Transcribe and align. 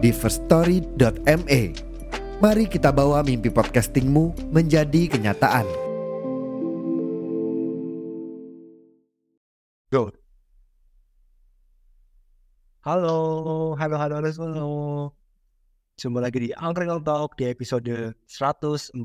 di 0.00 0.08
firststory.me. 0.16 1.62
Mari 2.40 2.64
kita 2.72 2.88
bawa 2.88 3.20
mimpi 3.20 3.52
podcastingmu 3.52 4.48
menjadi 4.48 5.12
kenyataan. 5.12 5.68
Go. 9.92 10.08
Halo, 12.80 13.16
halo, 13.76 13.96
halo, 14.00 14.14
halo, 14.24 14.28
halo. 14.32 14.68
Jumpa 16.00 16.24
lagi 16.24 16.48
di 16.48 16.50
Angkringan 16.56 17.04
Talk 17.04 17.36
di 17.36 17.44
episode 17.52 18.16
141. 18.24 19.04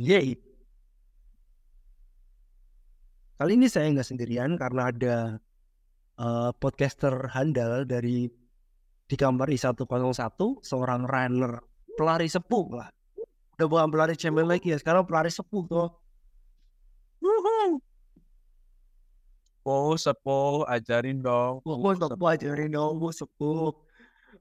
Yeay. 0.00 0.40
Kali 3.36 3.52
ini 3.60 3.68
saya 3.68 3.92
nggak 3.92 4.08
sendirian 4.08 4.56
karena 4.56 4.88
ada 4.88 5.36
uh, 6.18 6.50
podcaster 6.56 7.30
handal 7.30 7.86
dari 7.86 8.30
di 9.04 9.16
kamar 9.20 9.52
I101, 9.52 9.84
seorang 10.64 11.04
runner, 11.04 11.60
pelari 11.94 12.26
sepuh 12.26 12.66
lah. 12.72 12.88
Udah 13.54 13.66
bukan 13.70 13.88
pelari 13.92 14.14
cemil 14.18 14.48
lagi 14.48 14.74
ya, 14.74 14.78
sekarang 14.80 15.06
pelari 15.06 15.30
sepuh 15.30 15.62
tuh. 15.68 15.88
Oh, 19.64 19.96
sepuh, 19.96 20.68
ajarin 20.68 21.24
dong. 21.24 21.64
Oh, 21.64 21.94
sepuh 21.96 22.28
ajarin 22.36 22.68
dong, 22.68 23.00
oh, 23.00 23.12
sepuh. 23.12 23.72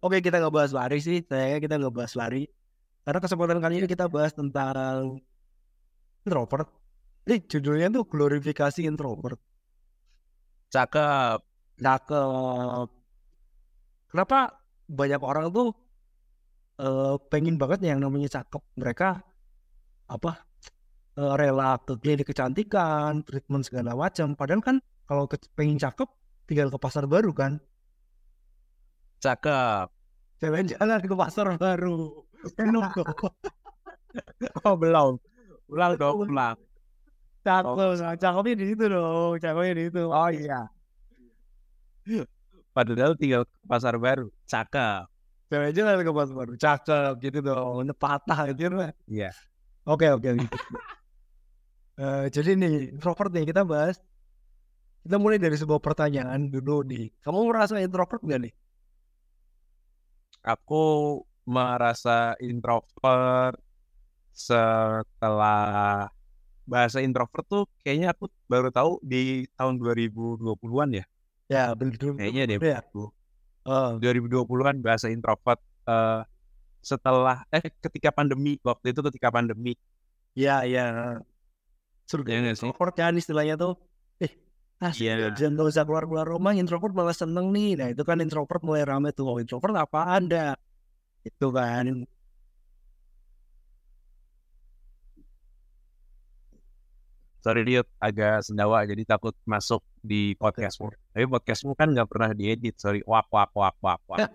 Oke, 0.04 0.20
kita 0.20 0.42
nggak 0.42 0.52
bahas 0.52 0.72
lari 0.76 1.00
sih, 1.00 1.24
saya 1.24 1.64
kita 1.64 1.80
nggak 1.80 1.96
bahas 1.96 2.12
lari. 2.20 2.44
Karena 3.04 3.20
kesempatan 3.24 3.60
kali 3.60 3.84
ini 3.84 3.88
kita 3.88 4.12
bahas 4.12 4.36
tentang 4.36 5.20
introvert. 6.28 6.68
Ini 7.24 7.40
judulnya 7.48 7.88
tuh 7.92 8.04
glorifikasi 8.04 8.84
introvert. 8.84 9.40
Cakep. 10.72 11.53
Cakep. 11.80 12.90
Kenapa 14.14 14.40
banyak 14.86 15.22
orang 15.26 15.50
tuh 15.50 15.74
uh, 16.78 17.18
pengen 17.30 17.58
banget 17.58 17.82
yang 17.86 18.02
namanya 18.02 18.42
cakep. 18.42 18.62
Mereka 18.78 19.22
apa 20.10 20.32
uh, 21.18 21.34
rela 21.38 21.78
ke 21.82 21.98
klinik 21.98 22.30
kecantikan, 22.30 23.26
treatment 23.26 23.66
segala 23.66 23.98
macam. 23.98 24.38
Padahal 24.38 24.62
kan 24.62 24.78
kalau 25.10 25.26
ke, 25.26 25.42
pengen 25.58 25.82
cakep 25.82 26.10
tinggal 26.46 26.70
ke 26.70 26.78
pasar 26.78 27.10
baru 27.10 27.34
kan. 27.34 27.58
Cakep. 29.24 29.88
Jalan-jalan 30.44 31.00
ke 31.00 31.16
pasar 31.16 31.48
baru. 31.56 32.28
oh 34.68 34.76
belum. 34.76 35.16
Ulang 35.72 35.96
dong, 35.96 36.18
ulang. 36.28 36.60
Cakep, 37.44 37.76
oh. 37.76 38.16
cakepnya 38.16 38.56
di 38.56 38.66
situ 38.72 38.84
dong, 38.88 39.36
cakepnya 39.40 39.74
di 39.76 39.84
situ. 39.92 40.04
Oh 40.12 40.32
iya. 40.32 40.68
Padahal 42.74 43.14
tinggal 43.14 43.46
ke 43.46 43.56
pasar 43.70 43.96
baru, 44.02 44.28
cakep. 44.50 45.06
Cewek 45.54 45.68
aja 45.70 46.02
ke 46.02 46.14
pasar 46.14 46.34
baru, 46.34 46.54
cakep 46.58 47.14
gitu 47.22 47.40
dong, 47.46 47.86
ini 47.86 47.94
patah 47.94 48.50
gitu 48.50 48.74
kan. 48.74 48.94
Iya. 49.06 49.30
Oke 49.86 50.10
oke. 50.10 50.30
uh, 52.02 52.26
jadi 52.34 52.58
nih, 52.58 52.98
introvert 52.98 53.30
nih 53.30 53.46
kita 53.46 53.62
bahas. 53.62 54.02
Kita 55.04 55.20
mulai 55.20 55.36
dari 55.36 55.60
sebuah 55.60 55.84
pertanyaan 55.84 56.48
dulu 56.48 56.88
nih. 56.88 57.12
Kamu 57.22 57.52
merasa 57.52 57.78
introvert 57.84 58.24
gak 58.24 58.40
nih? 58.48 58.54
Aku 60.48 60.84
merasa 61.44 62.40
introvert 62.40 63.60
setelah 64.32 66.08
bahasa 66.64 67.04
introvert 67.04 67.46
tuh 67.46 67.64
kayaknya 67.84 68.16
aku 68.16 68.32
baru 68.48 68.72
tahu 68.72 69.04
di 69.04 69.44
tahun 69.60 69.76
2020-an 69.78 70.90
ya. 71.04 71.06
Ya, 71.52 71.74
betul. 71.76 72.16
Kayaknya 72.16 72.44
deh. 72.56 72.58
Ya. 72.60 72.80
Uh. 73.64 73.96
2020-an 74.00 74.84
bahasa 74.84 75.08
introvert 75.08 75.60
uh, 75.88 76.28
setelah 76.84 77.48
eh 77.48 77.64
ketika 77.80 78.12
pandemi 78.12 78.60
waktu 78.60 78.92
itu 78.92 79.00
ketika 79.12 79.32
pandemi. 79.32 79.80
Ya, 80.36 80.68
ya. 80.68 81.20
Suruh 82.04 82.28
ya, 82.28 82.44
introvert 82.44 82.96
kan 82.96 83.16
istilahnya 83.16 83.56
tuh. 83.56 83.80
Eh, 84.20 84.32
asik 84.84 85.08
ya. 85.08 85.32
jangan 85.32 85.64
gak 85.64 85.70
usah 85.72 85.84
keluar-keluar 85.88 86.28
rumah, 86.28 86.52
introvert 86.52 86.92
malah 86.92 87.16
seneng 87.16 87.56
nih. 87.56 87.80
Nah, 87.80 87.88
itu 87.96 88.04
kan 88.04 88.20
introvert 88.20 88.60
mulai 88.60 88.84
rame 88.84 89.16
tuh. 89.16 89.26
Oh, 89.32 89.38
introvert 89.40 89.72
apa 89.80 90.20
anda? 90.20 90.60
Itu 91.24 91.56
kan. 91.56 92.04
Sorry 97.44 97.68
dia 97.68 97.84
agak 98.00 98.48
sendawa 98.48 98.88
jadi 98.88 99.04
takut 99.04 99.36
masuk 99.44 99.84
di 100.00 100.32
podcastmu. 100.40 100.96
Tapi 101.14 101.28
podcastmu 101.28 101.76
kan 101.76 101.92
nggak 101.92 102.08
pernah 102.08 102.32
diedit, 102.32 102.80
sorry. 102.80 103.04
Wak 103.04 103.28
wak 103.28 103.52
wak 103.52 103.76
wak 103.84 104.00
wak. 104.08 104.24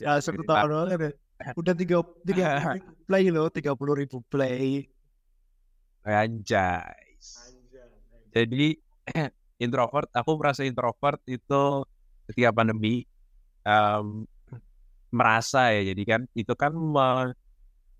ya 0.00 0.16
satu 0.24 0.40
tahun 0.48 0.96
deh. 0.96 1.12
Udah 1.60 1.76
tiga 1.76 2.00
tiga 2.24 2.48
play 3.06 3.28
loh, 3.28 3.52
tiga 3.52 3.76
puluh 3.76 4.00
ribu 4.00 4.24
play. 4.32 4.88
Anjay. 6.08 7.20
Jadi 8.32 8.80
introvert, 9.64 10.08
aku 10.16 10.40
merasa 10.40 10.64
introvert 10.64 11.20
itu 11.28 11.84
ketika 12.32 12.48
pandemi 12.56 13.04
um, 13.68 14.24
merasa 15.12 15.76
ya. 15.76 15.92
Jadi 15.92 16.02
kan 16.08 16.24
itu 16.32 16.56
kan 16.56 16.72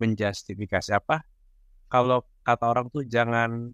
menjustifikasi 0.00 0.96
apa 0.96 1.27
kalau 1.88 2.24
kata 2.44 2.64
orang 2.68 2.86
tuh 2.92 3.04
jangan 3.04 3.72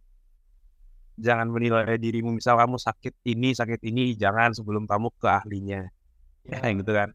jangan 1.14 1.46
menilai 1.46 1.94
dirimu 1.98 2.34
misal 2.34 2.58
kamu 2.58 2.74
sakit 2.78 3.14
ini 3.26 3.54
sakit 3.54 3.82
ini 3.86 4.18
jangan 4.18 4.50
sebelum 4.54 4.86
kamu 4.86 5.10
ke 5.18 5.28
ahlinya. 5.30 5.86
Ya, 6.46 6.58
ya 6.62 6.70
gitu 6.78 6.92
kan. 6.94 7.10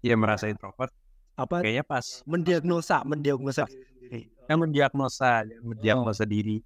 Ya 0.00 0.16
merasa 0.16 0.48
introvert 0.48 0.92
apa 1.36 1.64
kayaknya 1.64 1.84
pas 1.84 2.24
mendiagnosa 2.28 3.04
mendiagnosa. 3.04 3.64
Diri 3.68 4.28
kan 4.44 4.56
mendiagnosa 4.60 5.46
mendiagnosa 5.64 6.24
oh. 6.24 6.28
diri 6.28 6.60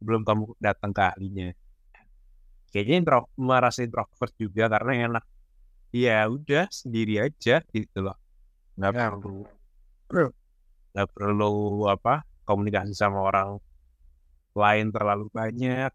sebelum 0.00 0.24
kamu 0.24 0.56
datang 0.60 0.92
ke 0.92 1.02
ahlinya. 1.04 1.48
Kayaknya 2.68 2.94
intro, 3.00 3.20
merasa 3.40 3.80
introvert 3.80 4.32
juga 4.36 4.68
karena 4.68 5.08
enak. 5.08 5.24
Ya 5.88 6.28
udah 6.28 6.68
sendiri 6.68 7.16
aja 7.16 7.64
gitu 7.72 7.98
loh. 8.04 8.16
Nggak 8.76 8.92
ya. 8.92 9.08
perlu 9.08 9.36
nggak 10.92 11.08
perlu 11.12 11.84
apa 11.88 12.24
komunikasi 12.48 12.96
sama 12.96 13.20
orang 13.20 13.60
lain 14.56 14.88
terlalu 14.88 15.28
banyak 15.28 15.92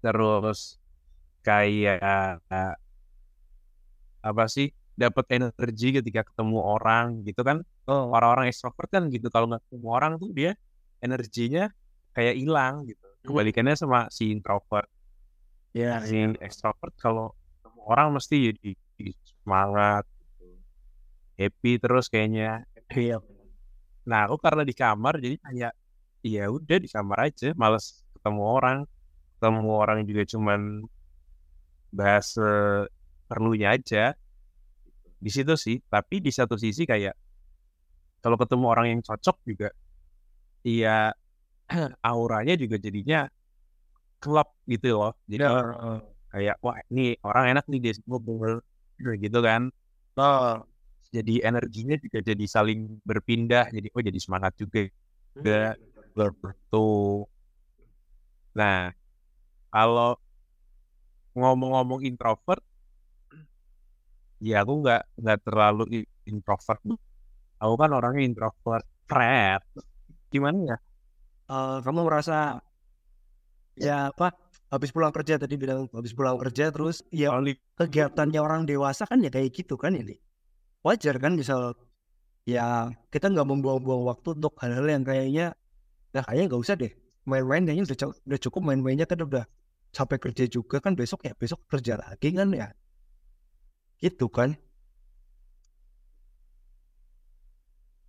terus 0.00 0.78
kayak 1.42 2.38
apa 4.20 4.44
sih 4.46 4.70
dapat 4.96 5.24
energi 5.32 5.96
ketika 5.96 6.28
ketemu 6.28 6.60
orang 6.60 7.24
gitu 7.24 7.40
kan 7.40 7.64
oh. 7.88 8.12
orang-orang 8.12 8.52
ekstrovert 8.52 8.88
kan 8.92 9.08
gitu 9.08 9.32
kalau 9.32 9.48
nggak 9.48 9.64
ketemu 9.64 9.88
orang 9.88 10.12
tuh 10.20 10.30
dia 10.36 10.52
energinya 11.00 11.72
kayak 12.12 12.36
hilang 12.36 12.84
gitu 12.84 13.00
hmm. 13.00 13.24
kebalikannya 13.24 13.76
sama 13.80 14.12
si 14.12 14.28
introvert 14.28 14.88
ya 15.72 15.96
yeah, 15.96 16.04
si 16.04 16.20
yeah. 16.20 16.36
ekstrovert 16.44 16.92
kalau 17.00 17.32
ketemu 17.32 17.80
orang 17.88 18.06
mesti 18.12 18.36
jadi 18.52 18.70
semangat 19.24 20.04
gitu. 20.36 20.52
happy 21.40 21.72
terus 21.80 22.12
kayaknya 22.12 22.68
iya 22.92 23.16
Nah, 24.08 24.28
aku 24.28 24.36
karena 24.40 24.62
di 24.64 24.74
kamar 24.76 25.20
jadi 25.20 25.36
kayak 25.40 25.72
ya 26.24 26.44
udah 26.48 26.78
di 26.80 26.88
kamar 26.88 27.18
aja, 27.32 27.52
males 27.56 28.04
ketemu 28.16 28.42
orang. 28.44 28.78
Ketemu 29.36 29.70
orang 29.72 29.98
juga 30.04 30.22
cuman 30.28 30.60
bahas 31.92 32.36
perlunya 33.28 33.76
aja. 33.76 34.12
Di 35.20 35.30
situ 35.32 35.52
sih, 35.56 35.76
tapi 35.92 36.20
di 36.24 36.32
satu 36.32 36.56
sisi 36.56 36.88
kayak 36.88 37.12
kalau 38.20 38.36
ketemu 38.36 38.66
orang 38.68 38.86
yang 38.92 39.00
cocok 39.00 39.36
juga 39.48 39.68
iya 40.64 41.12
auranya 42.04 42.54
juga 42.56 42.76
jadinya 42.76 43.28
klub 44.20 44.48
gitu 44.68 45.00
loh. 45.00 45.12
Jadi 45.24 45.44
uh, 45.44 46.00
kayak 46.30 46.56
wah 46.60 46.76
ini 46.92 47.16
orang 47.24 47.56
enak 47.56 47.64
nih 47.68 47.80
dia 47.80 47.92
ngobrol 48.04 48.60
gitu 49.00 49.38
kan. 49.40 49.72
Uh, 50.20 50.60
jadi 51.10 51.34
energinya 51.50 51.98
juga 51.98 52.18
jadi 52.22 52.44
saling 52.46 53.02
berpindah 53.02 53.66
jadi 53.74 53.88
oh 53.94 54.02
jadi 54.02 54.18
semangat 54.22 54.54
juga 54.58 54.86
tuh 56.70 57.26
nah 58.54 58.90
kalau 59.70 60.18
ngomong-ngomong 61.38 62.02
introvert, 62.02 62.62
ya 64.42 64.66
aku 64.66 64.72
nggak 64.82 65.02
nggak 65.14 65.38
terlalu 65.46 65.82
introvert. 66.26 66.80
Aku 67.60 67.74
kan 67.76 67.90
orangnya 67.92 68.22
introvert, 68.26 68.84
Fred. 69.06 69.62
Gimana 70.32 70.58
ya? 70.74 70.76
Eh, 71.50 71.78
kamu 71.86 72.06
merasa 72.06 72.58
ya 73.78 74.10
apa 74.10 74.34
habis 74.70 74.90
pulang 74.90 75.14
kerja 75.14 75.38
tadi 75.40 75.54
bilang 75.56 75.88
habis 75.94 76.12
pulang 76.12 76.36
kerja 76.36 76.68
terus 76.68 77.02
ya 77.10 77.32
kegiatannya 77.78 78.40
orang 78.42 78.62
dewasa 78.68 79.08
kan 79.08 79.22
ya 79.24 79.32
kayak 79.32 79.50
gitu 79.56 79.74
kan 79.80 79.96
ini 79.96 80.20
wajar 80.86 81.14
kan 81.22 81.32
misal 81.36 81.76
ya 82.48 82.88
kita 83.12 83.26
nggak 83.32 83.46
membuang-buang 83.48 84.02
waktu 84.10 84.28
untuk 84.36 84.54
hal-hal 84.60 84.86
yang 84.88 85.04
kayaknya 85.04 85.46
ya 86.14 86.20
kayaknya 86.26 86.44
nggak 86.50 86.62
usah 86.64 86.76
deh 86.80 86.92
main-main 87.28 87.62
kayaknya 87.66 87.84
udah, 87.86 87.96
udah 88.26 88.40
cukup 88.40 88.60
main-mainnya 88.64 89.06
kan 89.10 89.20
udah 89.20 89.44
capek 89.92 90.18
kerja 90.30 90.44
juga 90.48 90.76
kan 90.84 90.92
besok 90.96 91.26
ya 91.28 91.32
besok 91.36 91.60
kerja 91.68 92.00
lagi 92.00 92.28
kan 92.32 92.48
ya 92.54 92.68
gitu 94.00 94.26
kan 94.32 94.56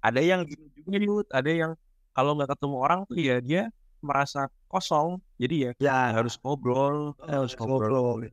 ada 0.01 0.21
yang 0.21 0.41
juga 0.50 0.97
Yud. 0.97 1.27
ada 1.29 1.51
yang 1.51 1.71
kalau 2.15 2.33
nggak 2.35 2.50
ketemu 2.57 2.75
orang 2.81 3.00
tuh 3.06 3.17
ya 3.21 3.38
dia 3.39 3.62
merasa 4.01 4.50
kosong. 4.67 5.21
Jadi 5.38 5.56
ya 5.69 5.71
ya 5.77 5.95
harus 6.17 6.35
ngobrol, 6.41 7.13
harus 7.21 7.53
ngobrol 7.53 8.25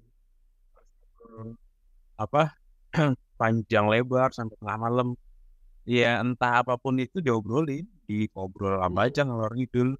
apa 2.19 2.51
panjang 3.41 3.87
lebar 3.87 4.35
sampai 4.35 4.59
tengah 4.59 4.79
malam. 4.79 5.09
Ya 5.89 6.21
entah 6.21 6.61
apa 6.61 6.77
pun 6.77 7.01
itu 7.01 7.25
diobrolin, 7.25 7.87
diobrol 8.05 8.83
apa 8.83 9.09
aja 9.09 9.25
ngalor 9.25 9.55
ngidul. 9.57 9.97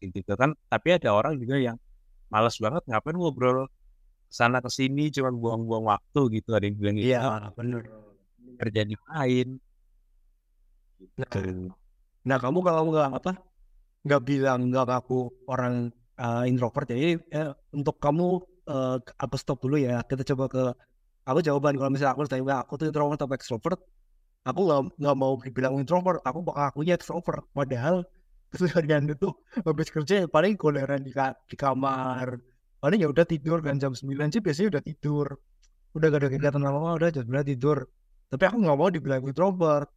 Gitu 0.00 0.32
kan. 0.34 0.56
Tapi 0.66 0.98
ada 0.98 1.14
orang 1.14 1.38
juga 1.38 1.60
yang 1.60 1.78
malas 2.26 2.58
banget 2.58 2.82
ngapain 2.90 3.14
ngobrol 3.14 3.70
sana 4.26 4.58
ke 4.58 4.66
sini 4.66 5.14
cuma 5.14 5.30
buang-buang 5.30 5.84
waktu 5.86 6.42
gitu. 6.42 6.56
Ada 6.56 6.64
yang 6.66 6.76
bilang 6.80 6.96
gitu. 6.98 7.08
Iya 7.12 7.52
bener. 7.54 7.82
Kerjaan 8.58 8.90
yang 8.90 9.04
lain. 9.06 9.48
Nah, 11.20 11.28
nah 12.24 12.38
kamu 12.40 12.58
kalau 12.64 12.82
nggak 12.88 13.10
apa 13.20 13.32
nggak 14.06 14.22
bilang 14.24 14.72
nggak 14.72 14.88
aku 14.90 15.28
orang 15.44 15.92
uh, 16.16 16.42
introvert 16.48 16.88
jadi 16.88 17.20
eh, 17.30 17.50
untuk 17.76 18.00
kamu 18.00 18.40
eh, 18.66 18.96
aku 18.98 19.36
stop 19.38 19.62
dulu 19.62 19.76
ya. 19.78 20.02
Kita 20.02 20.26
coba 20.34 20.44
ke 20.50 20.64
aku 21.28 21.38
jawaban 21.46 21.74
kalau 21.78 21.90
misalnya 21.92 22.12
aku 22.14 22.22
ditanya 22.26 22.56
aku 22.64 22.72
tuh 22.80 22.86
introvert 22.90 23.18
atau 23.18 23.28
extrovert? 23.36 23.80
Aku 24.48 24.60
nggak 24.66 24.80
nggak 25.02 25.16
mau 25.18 25.32
dibilang 25.42 25.74
introvert. 25.82 26.20
Aku 26.28 26.38
bakal 26.46 26.64
akunya 26.70 26.94
extrovert. 26.98 27.42
Padahal 27.50 28.06
keseharian 28.52 29.04
itu 29.10 29.28
habis 29.66 29.88
kerja 29.90 30.14
ya 30.24 30.26
paling 30.30 30.54
goleran 30.54 31.02
di, 31.06 31.10
ka- 31.10 31.36
di 31.50 31.56
kamar. 31.58 32.38
Paling 32.82 32.98
ya 33.02 33.08
udah 33.10 33.26
tidur 33.26 33.58
kan 33.66 33.76
jam 33.82 33.92
9 33.98 34.28
sih 34.32 34.40
biasanya 34.44 34.78
udah 34.78 34.82
tidur. 34.86 35.26
Udah 35.96 36.06
gak 36.12 36.20
ada 36.22 36.28
kegiatan 36.30 36.62
apa 36.62 36.78
udah 36.98 37.10
jam 37.10 37.24
9 37.26 37.46
tidur. 37.52 37.78
Tapi 38.30 38.42
aku 38.48 38.56
nggak 38.62 38.78
mau 38.78 38.90
dibilang 38.90 39.22
introvert. 39.26 39.88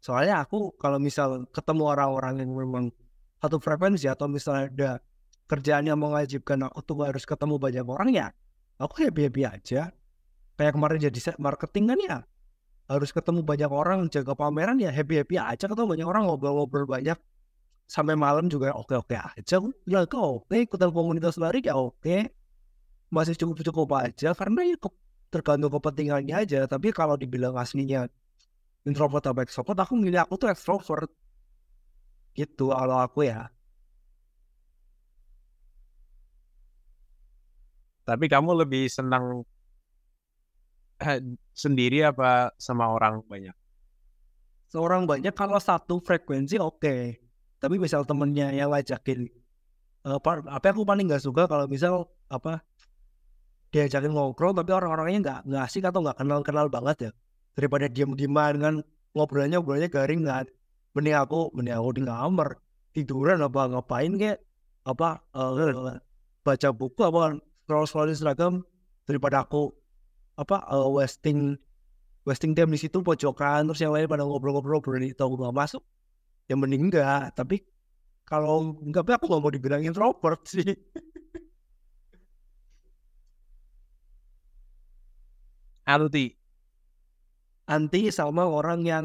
Soalnya 0.00 0.42
aku 0.44 0.72
kalau 0.80 0.96
misal 0.96 1.44
ketemu 1.52 1.82
orang-orang 1.92 2.34
yang 2.40 2.50
memang 2.56 2.84
satu 3.40 3.56
frekuensi 3.60 4.06
atau 4.08 4.26
misalnya 4.28 4.64
ada 4.72 4.90
kerjaan 5.50 5.84
yang 5.88 5.98
mewajibkan 5.98 6.62
aku 6.68 6.80
tuh 6.84 6.96
harus 7.08 7.24
ketemu 7.26 7.56
banyak 7.58 7.84
orang 7.88 8.08
ya 8.14 8.26
aku 8.78 9.08
happy 9.08 9.26
happy 9.26 9.42
aja 9.48 9.90
kayak 10.60 10.76
kemarin 10.76 11.00
jadi 11.00 11.20
set 11.24 11.36
marketing 11.40 11.88
kan 11.88 11.98
ya 12.04 12.18
harus 12.84 13.16
ketemu 13.16 13.40
banyak 13.40 13.70
orang 13.72 14.12
jaga 14.12 14.36
pameran 14.36 14.76
ya 14.76 14.92
happy 14.92 15.24
happy 15.24 15.40
aja 15.40 15.64
ketemu 15.64 15.88
banyak 15.88 16.04
orang 16.04 16.28
ngobrol-ngobrol 16.28 16.84
banyak. 16.84 17.16
Sampai 17.88 18.14
malam 18.14 18.46
juga 18.52 18.76
oke 18.76 18.92
oke 18.92 19.16
aja 19.16 19.56
ya 19.88 20.00
kok 20.04 20.20
oke 20.20 20.54
ikutan 20.54 20.92
komunitas 20.92 21.40
lari 21.40 21.64
ya 21.64 21.80
oke. 21.80 22.28
Masih 23.08 23.34
cukup 23.40 23.64
cukup 23.72 23.88
aja 24.04 24.36
karena 24.36 24.68
ya 24.68 24.76
tergantung 25.32 25.72
kepentingannya 25.72 26.34
aja. 26.44 26.60
Tapi 26.68 26.92
kalau 26.92 27.16
dibilang 27.16 27.56
aslinya 27.56 28.10
introvert 28.84 29.24
atau 29.24 29.40
extrovert 29.40 29.80
aku 29.80 29.96
milih 29.96 30.20
aku 30.20 30.36
tuh 30.36 30.52
extrovert. 30.52 31.10
Gitu 32.36 32.68
kalau 32.68 33.00
aku 33.00 33.24
ya. 33.24 33.48
Tapi 38.04 38.26
kamu 38.28 38.66
lebih 38.66 38.90
senang 38.90 39.46
sendiri 41.56 42.04
apa 42.04 42.52
sama 42.60 42.88
orang 42.92 43.24
banyak? 43.24 43.56
seorang 44.70 45.04
banyak 45.04 45.34
kalau 45.34 45.58
satu 45.58 45.98
frekuensi 46.00 46.56
oke. 46.62 47.18
Tapi 47.60 47.76
misal 47.76 48.06
temennya 48.08 48.54
yang 48.54 48.72
ngajakin 48.72 49.28
eh, 50.06 50.16
apa 50.16 50.40
aku 50.72 50.86
paling 50.86 51.10
nggak 51.10 51.20
suka 51.20 51.44
kalau 51.44 51.68
misal 51.68 52.08
apa 52.32 52.64
diajakin 53.74 54.16
ngobrol 54.16 54.56
tapi 54.56 54.72
orang-orangnya 54.72 55.20
nggak 55.20 55.40
nggak 55.50 55.62
asik 55.68 55.84
atau 55.84 56.00
nggak 56.00 56.16
kenal 56.16 56.40
kenal 56.40 56.66
banget 56.72 57.10
ya. 57.10 57.12
Daripada 57.58 57.90
diem 57.90 58.14
dieman 58.14 58.54
kan 58.62 58.74
ngobrolnya 59.12 59.60
ngobrolnya 59.60 59.90
garing 59.90 60.24
kan. 60.24 60.46
Mending 60.96 61.18
aku 61.18 61.52
mending 61.52 61.76
aku 61.76 61.90
di 61.98 62.02
kamar 62.06 62.48
tiduran 62.94 63.38
apa 63.44 63.60
ngapain 63.76 64.12
kayak 64.16 64.38
apa 64.86 65.20
eh, 65.36 65.98
baca 66.40 66.68
buku 66.72 67.02
apa 67.04 67.36
scroll 67.66 67.86
scroll 67.86 68.10
Instagram 68.10 68.64
daripada 69.04 69.44
aku 69.44 69.74
apa 70.40 70.56
eh, 70.72 70.88
wasting 70.96 71.38
wasting 72.24 72.52
time 72.56 72.72
di 72.72 72.80
situ 72.80 72.98
pojokan 73.04 73.68
terus 73.68 73.80
yang 73.84 73.92
lain 73.92 74.08
pada 74.08 74.24
ngobrol-ngobrol 74.24 74.80
berani 74.80 75.12
tahu 75.12 75.36
nggak 75.36 75.56
masuk 75.56 75.82
ya 76.48 76.54
mending 76.56 76.88
enggak 76.88 77.36
tapi 77.36 77.60
kalau 78.30 78.78
enggak 78.86 79.18
aku 79.18 79.26
nggak 79.26 79.42
mau 79.42 79.50
dibilang 79.50 79.82
introvert 79.82 80.40
sih. 80.46 80.70
Aluti, 85.90 86.30
anti 87.66 88.00
sama 88.14 88.46
orang 88.46 88.86
yang 88.86 89.04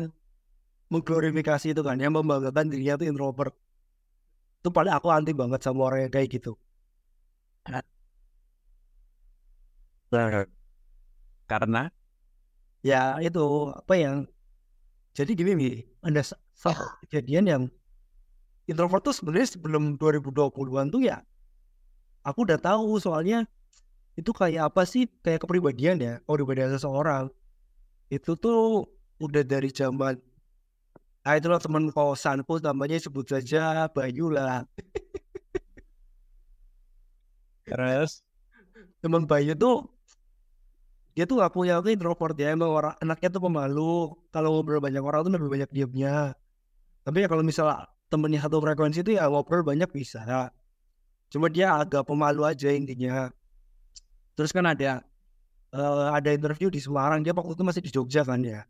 mengglorifikasi 0.93 1.73
itu 1.73 1.81
kan 1.81 1.97
yang 1.97 2.13
membanggakan 2.13 2.69
dirinya 2.69 3.01
itu 3.01 3.09
introvert. 3.09 3.57
Itu 4.61 4.69
paling 4.69 4.93
aku 4.93 5.09
anti 5.09 5.33
banget 5.33 5.65
sama 5.65 5.89
orang 5.89 6.05
yang 6.05 6.13
kayak 6.13 6.29
gitu 6.37 6.53
karena? 11.49 11.89
Ya 12.85 13.17
itu 13.21 13.73
apa 13.73 13.93
yang 13.97 14.15
jadi 15.17 15.31
gini 15.33 15.51
nih 15.57 15.75
ada 16.05 16.21
sa- 16.21 16.41
satu 16.53 16.85
kejadian 17.07 17.45
yang 17.49 17.63
introvert 18.69 19.01
tuh 19.05 19.15
sebenarnya 19.15 19.49
sebelum 19.57 19.97
2020-an 19.97 20.89
tuh 20.93 21.01
ya 21.05 21.21
aku 22.25 22.45
udah 22.45 22.57
tahu 22.57 22.97
soalnya 22.97 23.45
itu 24.15 24.31
kayak 24.31 24.71
apa 24.71 24.83
sih 24.87 25.05
kayak 25.21 25.43
kepribadian 25.43 25.97
ya 25.99 26.13
kepribadian 26.23 26.71
seseorang. 26.75 27.27
Itu 28.07 28.37
tuh 28.39 28.87
udah 29.19 29.43
dari 29.43 29.69
zaman 29.71 30.19
ah 31.25 31.35
itulah 31.37 31.57
teman 31.57 31.89
kosanku 31.89 32.61
namanya 32.61 32.97
sebut 33.01 33.25
saja 33.33 33.89
Bayu 33.95 34.29
lah. 34.29 34.63
Terus? 37.65 38.21
Teman 39.01 39.23
Bayu 39.29 39.53
tuh 39.57 39.89
dia 41.15 41.23
tuh 41.23 41.39
aku 41.39 41.63
introvert 41.65 42.35
ya 42.35 42.51
emang 42.51 42.69
orang 42.69 42.93
anaknya 42.99 43.29
tuh 43.31 43.41
pemalu. 43.47 44.11
Kalau 44.35 44.49
ngobrol 44.51 44.83
banyak 44.83 44.99
orang 44.99 45.23
tuh 45.23 45.31
lebih 45.31 45.49
banyak 45.49 45.69
diamnya 45.71 46.35
tapi 47.05 47.21
ya 47.21 47.27
kalau 47.29 47.45
misalnya 47.45 47.85
temennya 48.09 48.41
satu 48.41 48.57
frekuensi 48.57 49.05
itu 49.05 49.13
ya 49.13 49.29
ngobrol 49.29 49.61
banyak 49.61 49.85
bisa. 49.93 50.25
Cuma 51.29 51.53
dia 51.53 51.77
agak 51.77 52.09
pemalu 52.09 52.49
aja 52.49 52.73
intinya. 52.73 53.29
Terus 54.33 54.49
kan 54.49 54.65
ada 54.65 55.05
eh, 55.69 56.07
ada 56.09 56.29
interview 56.33 56.73
di 56.73 56.81
Semarang. 56.81 57.21
Dia 57.21 57.37
waktu 57.37 57.53
itu 57.53 57.61
masih 57.61 57.81
di 57.85 57.91
Jogja 57.93 58.25
kan 58.25 58.41
ya. 58.41 58.65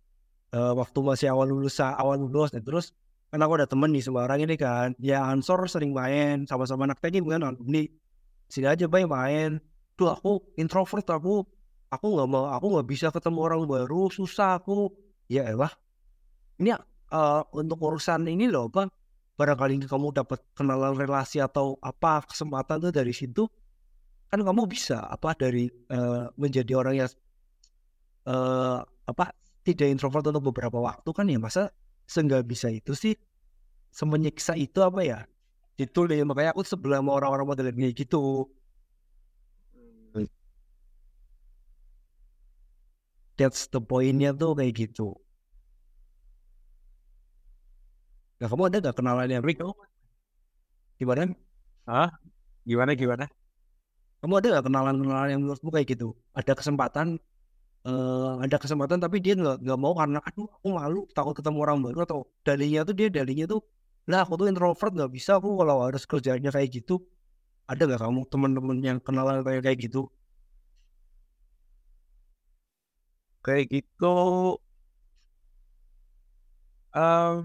Eh, 0.52 0.74
waktu 0.76 1.00
masih 1.00 1.32
awal 1.32 1.48
lulus 1.48 1.80
awal 1.80 2.20
lulus. 2.28 2.52
Dan 2.52 2.68
terus 2.68 2.92
kan 3.32 3.40
aku 3.40 3.56
ada 3.56 3.68
temen 3.72 3.88
di 3.96 4.04
Semarang 4.04 4.44
ini 4.44 4.60
kan. 4.60 4.92
Ya 5.00 5.24
Ansor 5.24 5.64
sering 5.72 5.96
main 5.96 6.44
sama-sama 6.44 6.84
anak 6.92 7.00
teknik 7.00 7.24
kan 7.24 7.40
alumni. 7.40 7.88
Sini 8.52 8.68
aja 8.68 8.84
bay 8.92 9.08
main. 9.08 9.64
Tuh 9.96 10.12
aku 10.12 10.44
introvert 10.60 11.08
aku 11.08 11.48
aku 11.96 12.16
nggak 12.16 12.30
mau 12.30 12.52
aku 12.52 12.66
nggak 12.78 12.88
bisa 12.88 13.08
ketemu 13.10 13.40
orang 13.42 13.62
baru 13.66 14.12
susah 14.12 14.60
aku. 14.60 14.92
Ya 15.32 15.48
elah. 15.48 15.72
Ini 16.62 16.76
eh, 16.76 17.42
untuk 17.56 17.80
urusan 17.82 18.28
ini 18.30 18.48
loh 18.52 18.70
apa 18.70 18.88
barangkali 19.36 19.84
kamu 19.88 20.16
dapat 20.16 20.40
kenalan 20.56 20.96
relasi 20.96 21.44
atau 21.44 21.76
apa 21.84 22.24
kesempatan 22.24 22.80
tuh 22.80 22.92
dari 22.96 23.12
situ 23.12 23.44
kan 24.32 24.40
kamu 24.40 24.64
bisa 24.68 25.04
apa 25.04 25.36
dari 25.36 25.68
eh, 25.68 26.26
menjadi 26.40 26.72
orang 26.80 26.96
yang 27.04 27.10
eh, 28.28 28.80
apa 28.86 29.26
tidak 29.66 29.88
introvert 29.90 30.30
untuk 30.30 30.54
beberapa 30.54 30.78
waktu 30.78 31.10
kan 31.10 31.26
ya. 31.26 31.42
Masa 31.42 31.74
seenggak 32.06 32.46
bisa 32.46 32.70
itu 32.70 32.94
sih? 32.94 33.18
Semenyiksa 33.90 34.54
itu 34.60 34.80
apa 34.86 35.02
ya? 35.02 35.20
Itu 35.76 36.06
deh 36.08 36.22
makanya 36.24 36.54
aku 36.56 36.64
sebelah 36.64 37.02
sama 37.02 37.18
orang-orang 37.18 37.46
model 37.48 37.68
kayak 37.74 37.96
gitu 37.98 38.48
that's 43.40 43.68
the 43.72 43.80
pointnya 43.80 44.32
tuh 44.36 44.52
kayak 44.58 44.74
gitu. 44.82 45.16
Nah 48.40 48.48
kamu 48.52 48.64
ada 48.68 48.78
gak 48.92 48.96
kenalan 49.00 49.30
yang 49.32 49.44
Rick 49.44 49.60
gimana? 51.00 51.24
Gimana 52.66 52.92
gimana? 52.96 53.26
kamu 54.26 54.34
ada 54.42 54.48
nggak 54.58 54.66
kenalan-kenalan 54.66 55.30
yang 55.30 55.42
menurutmu 55.46 55.70
kayak 55.70 55.88
gitu? 55.94 56.18
Ada 56.34 56.58
kesempatan 56.58 57.08
eh 57.86 58.32
ada 58.42 58.58
kesempatan 58.58 58.98
tapi 58.98 59.22
dia 59.22 59.38
nggak 59.38 59.62
nggak 59.62 59.78
mau 59.78 59.94
karena 59.94 60.18
aduh 60.26 60.50
aku 60.50 60.68
malu 60.74 61.02
takut 61.14 61.38
ketemu 61.38 61.58
orang 61.62 61.78
baru 61.86 62.00
atau 62.10 62.20
dalinya 62.42 62.82
tuh 62.82 62.96
dia 62.98 63.08
dalinya 63.14 63.46
tuh 63.46 63.62
lah 64.10 64.26
aku 64.26 64.34
tuh 64.42 64.50
introvert 64.50 64.92
nggak 64.98 65.12
bisa 65.14 65.38
aku 65.38 65.50
kalau 65.62 65.86
harus 65.86 66.04
kerjanya 66.10 66.50
kayak 66.56 66.70
gitu. 66.74 67.06
Ada 67.70 67.82
nggak 67.86 68.02
kamu 68.02 68.22
teman-teman 68.34 68.78
yang 68.82 68.98
kenalan 69.06 69.46
kayak 69.46 69.62
kayak 69.66 69.78
gitu 69.86 70.10
kayak 73.46 73.66
gitu. 73.74 74.06
Em 76.96 77.36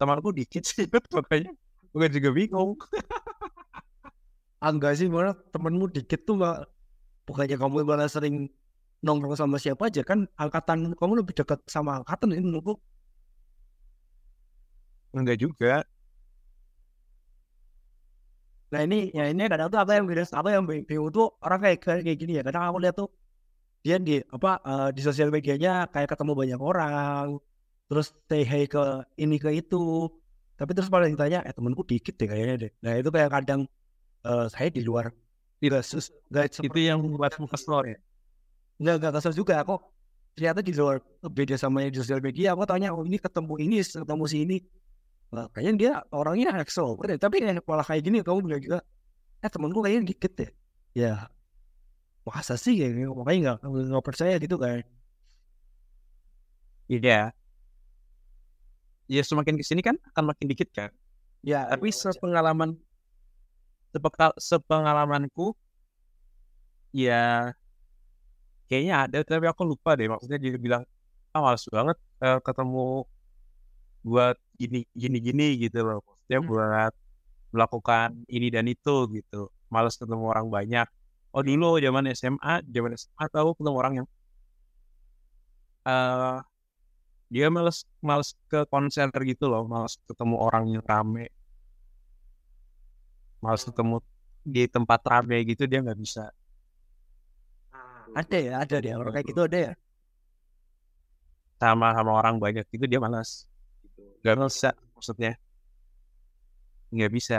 temanku 0.00 0.28
dikit 0.38 0.62
sih 0.70 0.84
makanya 1.16 1.52
gue 1.94 2.06
juga 2.16 2.30
bingung. 2.38 2.70
Ah 4.64 4.70
enggak 4.74 4.92
sih 4.98 5.08
malah 5.14 5.34
temenmu 5.52 5.84
dikit 5.96 6.20
tuh 6.28 6.34
nggak 6.40 6.56
bukannya 7.26 7.56
kamu 7.62 7.76
malah 7.90 8.08
sering 8.14 8.36
nongkrong 9.04 9.36
sama 9.40 9.56
siapa 9.64 9.82
aja 9.88 10.02
kan? 10.10 10.20
Angkatan 10.42 10.78
kamu 11.00 11.12
lebih 11.20 11.34
dekat 11.40 11.60
sama 11.74 11.90
angkatan 12.00 12.28
ini 12.36 12.44
menurutku. 12.48 12.74
Enggak 15.16 15.38
juga. 15.42 15.84
Nah 18.72 18.80
ini 18.86 18.96
ya 19.18 19.22
ini 19.32 19.42
kadang 19.50 19.68
tuh 19.72 19.80
apa 19.82 19.92
yang 19.98 20.04
beda 20.10 20.22
apa 20.40 20.48
yang 20.54 20.64
bingung 20.88 21.10
tuh 21.16 21.26
orang 21.44 21.58
kayak 21.64 21.78
kayak 21.84 22.00
kayak 22.06 22.18
gini 22.22 22.32
ya. 22.38 22.42
Kadang 22.46 22.62
aku 22.70 22.78
lihat 22.82 22.94
tuh 23.00 23.08
dia 23.84 23.96
di 23.96 24.20
apa 24.36 24.60
eh, 24.60 24.88
di 24.96 25.00
sosial 25.00 25.28
medianya 25.32 25.88
kayak 25.92 26.08
ketemu 26.12 26.32
banyak 26.36 26.60
orang 26.60 27.40
terus 27.88 28.14
say 28.28 28.42
hi 28.46 28.64
ke 28.70 28.82
ini 29.18 29.36
ke 29.40 29.50
itu. 29.60 30.08
Tapi 30.58 30.70
terus 30.76 30.92
pada 30.92 31.08
ditanya 31.08 31.40
eh 31.48 31.54
temenku 31.56 31.82
dikit 31.88 32.14
deh 32.20 32.28
kayaknya 32.28 32.54
deh. 32.68 32.72
Nah 32.84 32.92
itu 33.00 33.08
kayak 33.08 33.30
kadang 33.32 33.60
eh, 34.28 34.46
saya 34.52 34.68
di 34.68 34.82
luar 34.84 35.10
tidak 35.60 35.84
itu 36.40 36.78
yang 36.80 36.98
membuatmu 37.04 37.46
kesel 37.48 37.84
ya? 37.84 37.98
Nggak 38.80 38.94
nggak 39.00 39.12
kesel 39.20 39.32
juga. 39.36 39.60
Aku 39.64 39.80
ternyata 40.36 40.60
di 40.64 40.72
luar 40.72 41.00
beda 41.24 41.56
sama 41.60 41.84
yang 41.84 41.92
di 41.92 41.98
sosial 42.00 42.20
media. 42.24 42.52
Aku 42.56 42.64
tanya 42.68 42.92
oh 42.96 43.04
ini 43.04 43.18
ketemu 43.20 43.54
ini 43.60 43.76
ketemu 43.84 44.24
si 44.28 44.38
ini. 44.44 44.58
Nah, 45.30 45.46
kayaknya 45.54 45.72
dia 45.78 45.92
orangnya 46.10 46.58
extrovert. 46.58 47.14
Tapi 47.22 47.36
malah 47.62 47.86
kayak 47.86 48.02
gini 48.02 48.18
kamu 48.26 48.38
bilang 48.50 48.62
juga, 48.62 48.78
eh 49.38 49.50
temanku 49.50 49.78
kayaknya 49.78 50.10
dikit 50.10 50.32
deh. 50.34 50.50
Ya, 50.90 51.30
masa 52.28 52.54
sih 52.64 52.74
kayak 52.78 52.92
gitu? 52.98 53.10
makanya 53.20 53.38
nggak 53.44 53.56
nggak 53.90 54.04
percaya 54.08 54.34
gitu 54.44 54.56
kan. 54.64 54.80
iya. 56.88 57.32
Ya 59.10 59.22
semakin 59.26 59.54
ke 59.58 59.64
sini 59.66 59.82
kan 59.82 59.96
akan 60.14 60.24
makin 60.30 60.46
dikit 60.50 60.68
kan 60.78 60.90
Ya, 61.40 61.64
tapi 61.70 61.88
iya, 61.88 61.96
sepengalaman 62.04 62.70
sepekal 63.92 64.30
sepengalamanku 64.48 65.46
ya 66.92 67.54
kayaknya 68.68 68.94
ada 69.04 69.18
tapi 69.30 69.46
aku 69.52 69.62
lupa 69.70 69.90
deh. 69.98 70.06
Maksudnya 70.12 70.38
dia 70.44 70.52
bilang 70.66 70.82
ah 71.34 71.40
males 71.44 71.64
banget 71.76 71.96
eh, 72.24 72.38
ketemu 72.46 72.78
buat 74.08 74.36
gini 74.60 74.78
gini 75.02 75.16
gini 75.26 75.44
gitu 75.62 75.78
loh. 75.86 75.98
Maksudnya 76.06 76.38
Hmm. 76.38 76.48
buat 76.50 76.92
melakukan 77.54 78.08
ini 78.36 78.46
dan 78.54 78.66
itu 78.74 78.90
gitu. 79.16 79.36
Males 79.74 79.94
ketemu 80.00 80.24
orang 80.32 80.48
banyak 80.56 80.86
oh 81.34 81.42
dulu 81.46 81.78
zaman 81.84 82.04
SMA 82.14 82.52
zaman 82.74 82.92
SMA 82.98 83.24
tahu 83.34 83.48
ketemu 83.58 83.76
orang 83.80 83.94
yang 84.02 84.06
eh 85.88 86.38
dia 87.30 87.46
males 87.46 87.86
males 88.02 88.34
ke 88.50 88.66
konser 88.66 89.06
gitu 89.30 89.46
loh 89.46 89.62
males 89.70 89.94
ketemu 90.08 90.36
orang 90.46 90.64
yang 90.74 90.82
rame. 90.82 91.30
Males 93.40 93.62
ketemu 93.64 93.96
di 94.44 94.62
tempat 94.68 95.00
rame 95.06 95.36
gitu 95.46 95.64
dia 95.70 95.78
nggak 95.84 96.00
bisa. 96.00 96.28
Ada 98.10 98.38
ya, 98.42 98.54
ada 98.62 98.76
deh 98.82 98.92
orang 98.98 99.12
kayak 99.14 99.26
gitu 99.30 99.40
ada 99.46 99.58
ya. 99.70 99.72
sama 101.60 101.92
sama 101.92 102.16
orang 102.16 102.40
banyak 102.40 102.64
gitu 102.72 102.88
dia 102.88 102.96
malas 102.96 103.44
nggak 104.24 104.36
bisa 104.48 104.70
maksudnya. 104.96 105.32
Nggak 106.90 107.12
bisa. 107.14 107.38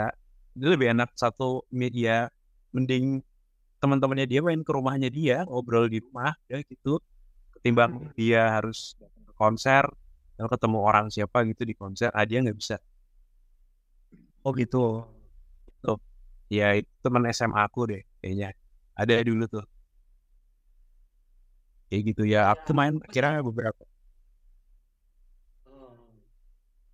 Dia 0.56 0.68
lebih 0.72 0.88
enak 0.94 1.10
satu 1.18 1.66
media 1.68 2.30
mending 2.72 3.20
teman-temannya 3.82 4.26
dia 4.30 4.40
main 4.46 4.62
ke 4.62 4.70
rumahnya 4.70 5.10
dia 5.10 5.42
ngobrol 5.42 5.90
di 5.90 5.98
rumah 5.98 6.30
ya 6.46 6.62
gitu. 6.62 7.02
Ketimbang 7.58 8.14
dia 8.14 8.62
harus 8.62 8.94
datang 8.94 9.24
ke 9.26 9.32
konser 9.34 9.84
dan 10.38 10.46
ketemu 10.46 10.78
orang 10.78 11.06
siapa 11.10 11.42
gitu 11.50 11.66
di 11.66 11.74
konser 11.74 12.14
ah 12.14 12.22
dia 12.22 12.38
nggak 12.38 12.54
bisa. 12.54 12.78
Oh 14.46 14.54
gitu. 14.54 15.02
ya 16.52 16.76
itu 16.78 16.92
teman 17.02 17.26
SMA 17.34 17.58
aku 17.66 17.90
deh 17.90 18.02
kayaknya. 18.22 18.54
Ada 18.94 19.26
dulu 19.26 19.44
tuh. 19.50 19.66
Kayak 21.90 22.02
gitu 22.14 22.22
ya 22.22 22.54
aku 22.54 22.70
main 22.70 23.02
kira 23.10 23.42
beberapa 23.42 23.82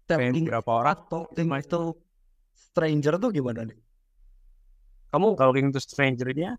main 0.08 0.32
beberapa 0.32 0.70
orang. 0.72 0.96
talking 1.12 1.52
itu 1.52 1.80
stranger 2.56 3.20
tuh 3.20 3.28
gimana 3.28 3.68
nih? 3.68 3.76
Kamu 5.12 5.36
talking 5.36 5.68
to 5.68 5.80
stranger-nya 5.80 6.56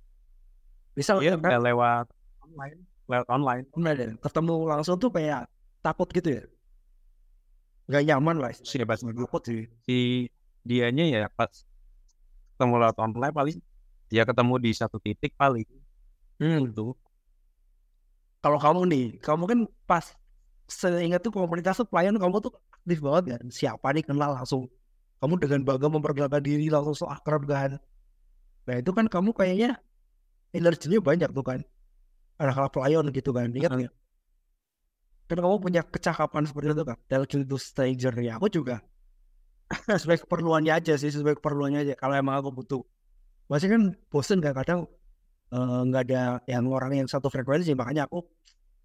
bisa 1.00 1.16
Iya, 1.24 1.40
kan 1.40 1.64
lewat 1.64 2.06
online, 2.44 2.80
lewat 3.08 3.28
online. 3.32 3.66
online 3.72 3.96
deh, 3.96 4.10
ketemu 4.20 4.56
langsung 4.68 5.00
tuh 5.00 5.08
kayak 5.08 5.48
takut 5.80 6.12
gitu 6.12 6.30
ya? 6.36 6.44
Gak 7.90 8.04
nyaman 8.06 8.38
lah. 8.38 8.52
Si 8.54 8.76
hebat 8.78 9.00
Takut 9.00 9.42
sih. 9.48 9.66
si 9.88 10.28
dianya 10.68 11.08
ya 11.08 11.22
pas 11.32 11.50
ketemu 12.54 12.76
lewat 12.84 12.98
online 13.00 13.34
paling 13.34 13.58
dia 14.12 14.28
ketemu 14.28 14.54
di 14.60 14.72
satu 14.76 15.00
titik 15.00 15.32
paling 15.40 15.64
Hmm. 16.40 16.68
gitu. 16.72 16.96
kalau 18.40 18.56
kamu 18.56 18.82
nih, 18.88 19.06
kamu 19.20 19.44
kan 19.44 19.60
pas 19.84 20.16
seingat 20.72 21.20
tuh 21.20 21.28
komunitas 21.36 21.76
tuh 21.76 21.84
pelayan 21.84 22.16
kamu 22.16 22.40
tuh 22.40 22.56
aktif 22.72 23.04
banget 23.04 23.36
kan. 23.36 23.44
Siapa 23.52 23.92
nih 23.92 24.04
kenal 24.08 24.32
langsung. 24.32 24.72
Kamu 25.20 25.36
dengan 25.36 25.68
bangga 25.68 25.92
memperkenalkan 25.92 26.40
diri 26.40 26.72
langsung 26.72 26.96
so 26.96 27.06
akrab 27.12 27.44
kan. 27.44 27.76
Nah 28.64 28.76
itu 28.80 28.96
kan 28.96 29.12
kamu 29.12 29.36
kayaknya 29.36 29.76
energinya 30.56 31.00
banyak 31.00 31.30
tuh 31.32 31.46
kan. 31.46 31.60
Anak-anak 32.40 32.72
pelayan 32.72 33.06
gitu 33.12 33.32
kan. 33.36 33.52
Ingat 33.52 33.72
nggak? 33.72 33.94
Kan 35.30 35.38
kamu 35.38 35.58
punya 35.62 35.82
kecakapan 35.86 36.44
seperti 36.48 36.74
itu 36.74 36.86
kan. 36.86 36.98
Talking 37.12 37.44
to 37.46 37.58
stranger 37.60 38.14
ya. 38.18 38.40
Aku 38.42 38.48
juga 38.50 38.82
sesuai 39.90 40.26
keperluannya 40.26 40.74
aja 40.74 40.98
sih. 40.98 41.12
Sesuai 41.12 41.38
keperluannya 41.38 41.86
aja. 41.86 41.94
Kalau 42.00 42.16
emang 42.18 42.40
aku 42.40 42.50
butuh. 42.54 42.82
Masih 43.50 43.70
kan 43.70 43.82
bosen 44.14 44.40
kan 44.42 44.54
kadang 44.54 44.86
eh, 45.54 45.82
nggak 45.90 46.04
ada 46.10 46.42
yang 46.46 46.70
orang 46.70 47.06
yang 47.06 47.08
satu 47.10 47.28
frekuensi 47.34 47.74
makanya 47.74 48.06
aku 48.06 48.22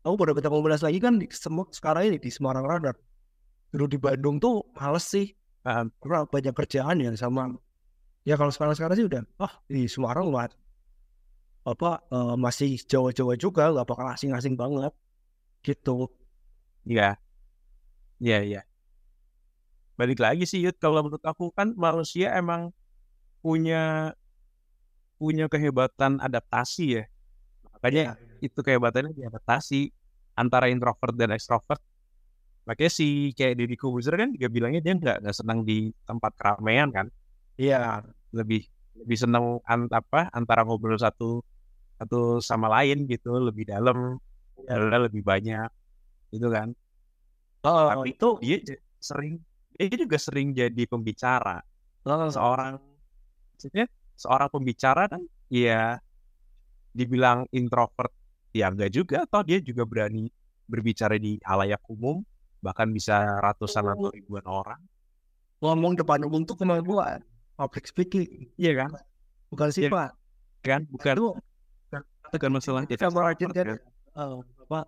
aku 0.05 0.15
baru 0.21 0.33
kita 0.37 0.49
ngobrol 0.53 0.77
lagi 0.77 1.01
kan 1.01 1.17
di 1.17 1.27
semua 1.33 1.69
sekarang 1.73 2.13
ini 2.13 2.19
di 2.21 2.29
Semarang 2.29 2.65
Radar 2.69 2.97
dulu 3.73 3.89
di 3.89 3.99
Bandung 3.99 4.37
tuh 4.39 4.69
males 4.77 5.05
sih 5.09 5.33
karena 5.65 6.29
banyak 6.29 6.53
kerjaan 6.53 7.01
ya 7.01 7.11
sama 7.17 7.57
ya 8.29 8.37
kalau 8.37 8.53
sekarang 8.53 8.77
sekarang 8.77 8.97
sih 9.01 9.07
udah 9.09 9.25
ah 9.41 9.53
di 9.65 9.89
Semarang 9.89 10.29
lah 10.29 10.53
apa 11.65 11.91
eh, 12.13 12.35
masih 12.45 12.71
Jawa-Jawa 12.91 13.35
juga 13.45 13.63
nggak 13.73 13.87
bakal 13.89 14.07
asing-asing 14.15 14.55
banget 14.63 14.93
gitu 15.67 16.09
Iya. 16.85 17.17
Iya, 18.21 18.39
iya. 18.45 18.61
Balik 19.95 20.19
lagi 20.19 20.45
sih 20.51 20.59
Yud, 20.65 20.77
kalau 20.83 21.07
menurut 21.07 21.23
aku 21.23 21.55
kan 21.55 21.71
manusia 21.79 22.35
emang 22.35 22.75
punya 23.45 24.13
punya 25.19 25.47
kehebatan 25.47 26.19
adaptasi 26.19 26.85
ya. 27.01 27.05
Makanya 27.79 28.19
itu 28.43 28.59
kehebatannya 28.61 29.15
diadaptasi 29.15 29.95
antara 30.35 30.67
introvert 30.69 31.15
dan 31.15 31.33
extrovert. 31.35 31.81
Makanya 32.67 32.93
si 32.93 33.33
kayak 33.37 33.61
Deddy 33.61 33.77
Corbuzier 33.79 34.17
kan 34.17 34.31
juga 34.35 34.49
bilangnya 34.51 34.81
dia 34.85 34.95
nggak 34.97 35.17
nggak 35.25 35.37
senang 35.37 35.63
di 35.69 35.93
tempat 36.09 36.33
keramaian 36.39 36.91
kan. 36.93 37.09
iya 37.55 38.03
lebih 38.35 38.67
lebih 38.99 39.15
senang 39.15 39.63
an, 39.63 39.87
apa 39.95 40.27
antara 40.35 40.67
ngobrol 40.67 40.99
satu 40.99 41.39
satu 42.05 42.39
sama 42.45 42.69
lain 42.69 43.09
gitu 43.09 43.41
lebih 43.41 43.65
dalam 43.69 44.21
ngobrolnya 44.61 45.01
lebih 45.09 45.23
banyak 45.25 45.69
gitu 46.31 46.49
kan. 46.53 46.71
Oh, 47.65 47.89
tapi 47.91 48.13
itu 48.13 48.29
dia 48.45 48.59
sering 49.01 49.41
dia 49.75 49.97
juga 49.97 50.17
sering 50.21 50.53
jadi 50.53 50.85
pembicara. 50.85 51.65
Oh, 52.05 52.29
seorang 52.29 52.77
maksudnya 53.57 53.89
seorang 54.15 54.49
pembicara 54.53 55.09
kan 55.09 55.23
ya 55.49 55.97
dibilang 56.95 57.49
introvert 57.51 58.13
ya 58.55 58.71
enggak 58.71 58.93
juga 58.95 59.27
toh 59.27 59.43
dia 59.43 59.59
juga 59.59 59.83
berani 59.83 60.31
berbicara 60.71 61.19
di 61.19 61.41
halayak 61.43 61.83
umum 61.91 62.23
bahkan 62.63 62.89
bisa 62.89 63.41
ratusan 63.43 63.85
atau 63.93 64.13
ribuan 64.13 64.45
orang. 64.45 64.81
Ngomong 65.61 65.97
depan 65.97 66.21
umum 66.25 66.45
tuh 66.45 66.57
kemampuan 66.57 67.25
public 67.57 67.89
speaking 67.89 68.53
iya 68.61 68.85
kan? 68.85 68.91
bukan 69.53 69.71
sifat 69.71 70.11
kan? 70.65 70.83
Bukan. 70.89 71.15
Itu 71.15 71.29
bukan 72.35 72.51
masalah 72.51 72.83
itu 72.85 72.99
sama 72.99 73.31
aja 73.31 73.47
kan. 73.47 73.79
eh, 73.79 74.35
apa 74.67 74.81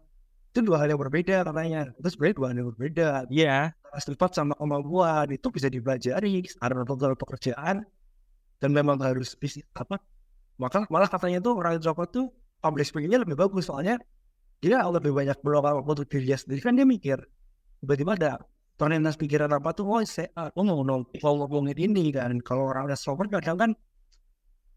itu 0.57 0.65
dua 0.65 0.81
hal 0.81 0.89
yang 0.89 1.01
berbeda 1.01 1.45
katanya. 1.45 1.93
Itu 2.01 2.09
sebenarnya 2.17 2.37
dua 2.41 2.47
hal 2.49 2.57
yang 2.57 2.69
berbeda. 2.73 3.09
Iya. 3.29 3.57
Sifat 4.01 4.33
sama 4.33 4.57
kemampuan 4.57 5.29
itu 5.29 5.53
bisa 5.53 5.69
dipelajari. 5.69 6.49
Karena 6.57 6.83
beberapa 6.89 7.13
pekerjaan 7.13 7.85
dan 8.57 8.71
memang 8.73 8.97
harus 9.05 9.37
bisa 9.37 9.61
apa 9.77 10.01
maka 10.57 10.89
malah 10.89 11.13
katanya 11.13 11.45
tuh 11.45 11.61
orang 11.61 11.77
introvert 11.77 12.09
tuh 12.09 12.33
public 12.65 12.89
speakingnya 12.89 13.21
lebih 13.21 13.37
bagus. 13.37 13.69
Soalnya 13.69 14.01
dia 14.65 14.81
lebih 14.89 15.13
banyak 15.13 15.37
waktu 15.45 15.85
untuk 15.85 16.09
diri 16.09 16.33
sendiri. 16.33 16.65
Kan 16.65 16.81
dia 16.81 16.89
mikir 16.89 17.21
tiba-tiba 17.85 18.17
ada 18.17 18.41
terlintas 18.81 19.21
pikiran 19.21 19.53
apa 19.53 19.77
tuh 19.77 19.85
oh 19.85 20.01
saya 20.09 20.33
aku 20.33 20.65
mau 20.65 20.81
ngomong 20.81 21.05
mau 21.21 21.35
ngomongin 21.45 21.77
ini 21.77 22.17
kan. 22.17 22.33
Kalau 22.41 22.73
orang 22.73 22.89
extrovert 22.89 23.29
kadang 23.29 23.61
kan 23.61 23.71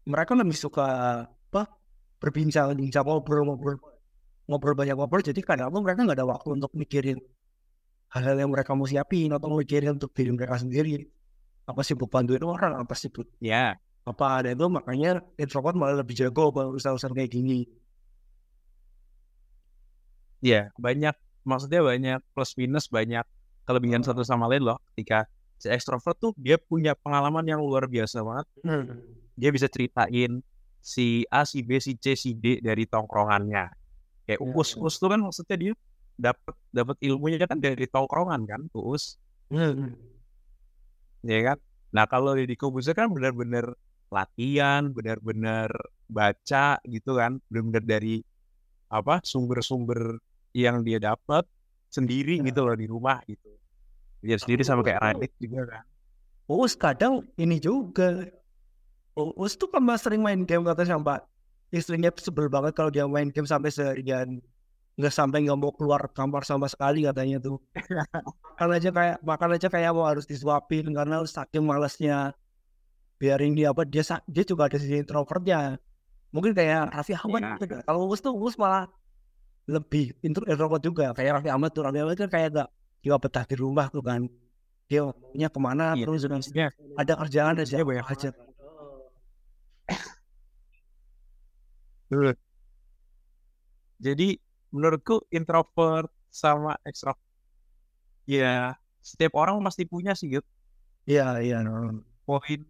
mereka 0.04 0.36
lebih 0.36 0.56
suka 0.60 1.24
apa 2.20 2.28
berbincang 2.28 2.76
bincang 2.76 3.04
ngobrol 3.08 3.48
ngobrol 3.48 3.76
ngobrol 4.44 4.74
banyak 4.76 4.92
ngobrol 4.92 5.24
jadi 5.24 5.40
kadang 5.40 5.72
tuh 5.72 5.80
mereka 5.80 6.04
nggak 6.04 6.18
ada 6.20 6.28
waktu 6.28 6.48
untuk 6.52 6.68
mikirin 6.76 7.16
hal-hal 8.10 8.36
yang 8.36 8.50
mereka 8.50 8.74
mau 8.74 8.86
siapin 8.86 9.30
atau 9.30 9.48
mikirin 9.54 9.94
untuk 9.96 10.10
diri 10.12 10.34
mereka 10.34 10.58
sendiri. 10.58 11.06
Apa 11.64 11.86
sih 11.86 11.94
bantuin 11.94 12.42
orang 12.42 12.82
apa 12.82 12.94
sih 12.98 13.08
Ya, 13.38 13.78
apa 14.02 14.42
ada 14.42 14.50
itu 14.50 14.66
makanya 14.66 15.22
introvert 15.38 15.78
malah 15.78 16.02
lebih 16.02 16.18
jago 16.18 16.50
kalau 16.50 16.74
urusan-urusan 16.74 17.14
kayak 17.14 17.30
gini. 17.30 17.70
Ya 20.42 20.74
banyak 20.74 21.14
maksudnya 21.46 21.80
banyak 21.86 22.20
plus 22.34 22.58
minus 22.58 22.90
banyak 22.90 23.22
kelebihan 23.62 24.02
satu 24.02 24.26
sama 24.26 24.50
lain 24.50 24.66
loh. 24.66 24.82
Ketika 24.92 25.30
si 25.62 25.70
ekstrovert 25.70 26.18
tuh 26.18 26.34
dia 26.34 26.58
punya 26.58 26.98
pengalaman 26.98 27.46
yang 27.46 27.62
luar 27.62 27.86
biasa 27.86 28.26
banget. 28.26 28.46
Dia 29.38 29.54
bisa 29.54 29.70
ceritain 29.70 30.42
si 30.80 31.22
A 31.28 31.44
si 31.44 31.60
B 31.62 31.76
si 31.78 31.96
C 32.00 32.16
si 32.16 32.32
D 32.34 32.58
dari 32.64 32.84
tongkrongannya. 32.88 33.64
Kayak 34.26 34.40
Ya, 34.40 34.46
uus 34.50 34.74
ya. 34.74 34.80
uus 34.82 34.94
tuh 34.98 35.08
kan 35.12 35.20
maksudnya 35.20 35.56
dia 35.60 35.72
dapat 36.20 36.54
dapat 36.72 36.96
ilmunya 37.00 37.40
kan 37.44 37.56
dari 37.60 37.84
tongkrongan 37.88 38.44
kan 38.48 38.60
uus. 38.76 39.16
Ya 41.20 41.38
kan? 41.52 41.58
Nah 41.92 42.04
kalau 42.06 42.32
di 42.38 42.54
Kobuser 42.56 42.94
kan 42.96 43.10
benar-benar 43.10 43.74
latihan 44.10 44.90
benar-benar 44.90 45.70
baca 46.10 46.82
gitu 46.82 47.14
kan 47.14 47.38
benar-benar 47.46 47.84
dari 47.86 48.18
apa 48.90 49.22
sumber-sumber 49.22 50.18
yang 50.50 50.82
dia 50.82 50.98
dapat 50.98 51.46
sendiri 51.86 52.42
Ya. 52.42 52.50
gitu 52.50 52.66
loh 52.66 52.74
di 52.74 52.86
rumah 52.90 53.22
gitu. 53.30 53.54
Dia 54.22 54.36
sendiri 54.36 54.66
sama 54.66 54.82
kayak 54.82 54.98
Radit 55.00 55.32
juga 55.38 55.62
kan. 55.78 55.84
Uus 56.50 56.74
kadang 56.74 57.22
ini 57.38 57.62
juga 57.62 58.26
Uus 59.36 59.54
tuh 59.56 59.68
kan 59.70 59.82
sering 59.96 60.22
main 60.24 60.42
game 60.44 60.64
katanya 60.64 60.98
sampai 60.98 61.20
istrinya 61.70 62.10
sebel 62.18 62.50
banget 62.50 62.72
kalau 62.74 62.90
dia 62.90 63.06
main 63.06 63.30
game 63.30 63.46
sampai 63.46 63.70
seharian. 63.70 64.42
Nggak 64.98 65.14
sampai 65.14 65.46
nggak 65.46 65.58
mau 65.58 65.72
keluar 65.72 66.10
kamar 66.12 66.42
sama 66.44 66.66
sekali 66.66 67.06
katanya 67.06 67.40
tuh. 67.40 67.56
Makan 68.58 68.68
aja 68.76 68.90
kayak 68.92 69.16
makan 69.24 69.50
aja 69.56 69.68
kayak 69.72 69.90
mau 69.96 70.04
harus 70.04 70.28
disuapin 70.28 70.84
karena 70.92 71.22
saking 71.24 71.64
malasnya 71.64 72.36
biarin 73.16 73.56
dia 73.56 73.72
apa 73.72 73.84
dia 73.88 74.02
dia 74.28 74.44
juga 74.44 74.68
ada 74.68 74.76
sisi 74.76 75.00
introvertnya. 75.00 75.80
Mungkin 76.30 76.52
kayak 76.54 76.94
Raffi 76.94 77.16
Ahmad 77.16 77.58
gitu. 77.58 77.80
kalau 77.86 78.06
Uus 78.10 78.20
tuh 78.20 78.34
Uus 78.36 78.54
malah 78.60 78.86
lebih 79.70 80.12
intro 80.20 80.44
introvert 80.44 80.82
juga. 80.82 81.06
Kayak 81.16 81.40
Raffi 81.40 81.50
Ahmad 81.50 81.70
tuh 81.72 81.82
Raffi 81.86 81.98
Ahmad 82.02 82.16
kan 82.18 82.28
kayak 82.28 82.48
gak 82.52 82.68
dia 83.00 83.16
betah 83.16 83.44
di 83.48 83.56
rumah 83.56 83.86
tuh 83.88 84.04
kan. 84.04 84.28
Dia 84.90 85.06
maunya 85.06 85.46
ke 85.46 85.60
mana 85.62 85.94
Iya, 85.94 86.02
terus 86.02 86.26
dengan 86.26 86.42
maksudnya 86.42 86.66
ada 86.98 87.12
kerjaan 87.14 87.54
aja 87.62 87.78
Iya, 87.78 87.86
banyak 87.86 88.06
aja 88.10 88.30
Betul. 92.10 92.34
Jadi 94.00 94.34
menurutku 94.74 95.22
introvert 95.30 96.10
sama 96.30 96.74
ekstrovert 96.82 97.22
ya 98.26 98.74
setiap 99.02 99.34
orang 99.38 99.58
pasti 99.66 99.82
punya 99.88 100.12
sih 100.14 100.28
gitu. 100.30 100.46
iya 101.10 101.22
iya 101.42 101.56
no. 101.66 102.02
Poin 102.26 102.60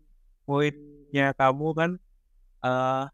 poinnya 0.46 1.32
kamu 1.36 1.66
kan 1.78 1.90
eh 2.64 3.04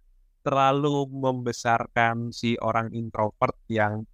terlalu 0.47 1.06
membesarkan 1.11 2.30
si 2.30 2.54
orang 2.62 2.88
introvert 2.95 3.56
yang 3.71 4.06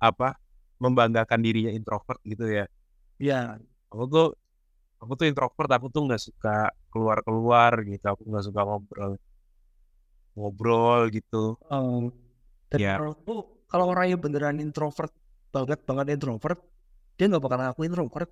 apa 0.00 0.36
membanggakan 0.80 1.40
dirinya 1.44 1.72
introvert 1.72 2.20
gitu 2.24 2.44
ya. 2.48 2.64
iya 3.22 3.60
Aku 3.92 4.04
tuh 4.06 4.26
aku 5.02 5.12
tuh 5.18 5.26
introvert, 5.30 5.70
aku 5.76 5.86
tuh 5.94 6.02
nggak 6.06 6.22
suka 6.28 6.70
keluar-keluar 6.92 7.72
gitu, 7.90 8.04
aku 8.12 8.22
nggak 8.30 8.44
suka 8.48 8.60
ngobrol 8.68 9.12
ngobrol 10.38 11.10
gitu. 11.10 11.58
um, 11.68 12.10
dan 12.70 12.78
Ya. 12.78 12.94
menurutku 12.96 13.64
kalau 13.66 13.90
orang 13.90 14.14
yang 14.14 14.20
beneran 14.22 14.56
introvert 14.62 15.10
banget 15.50 15.82
banget 15.82 16.14
introvert 16.14 16.58
dia 17.18 17.28
nggak 17.28 17.42
bakal 17.44 17.58
ngaku 17.60 17.80
introvert. 17.84 18.30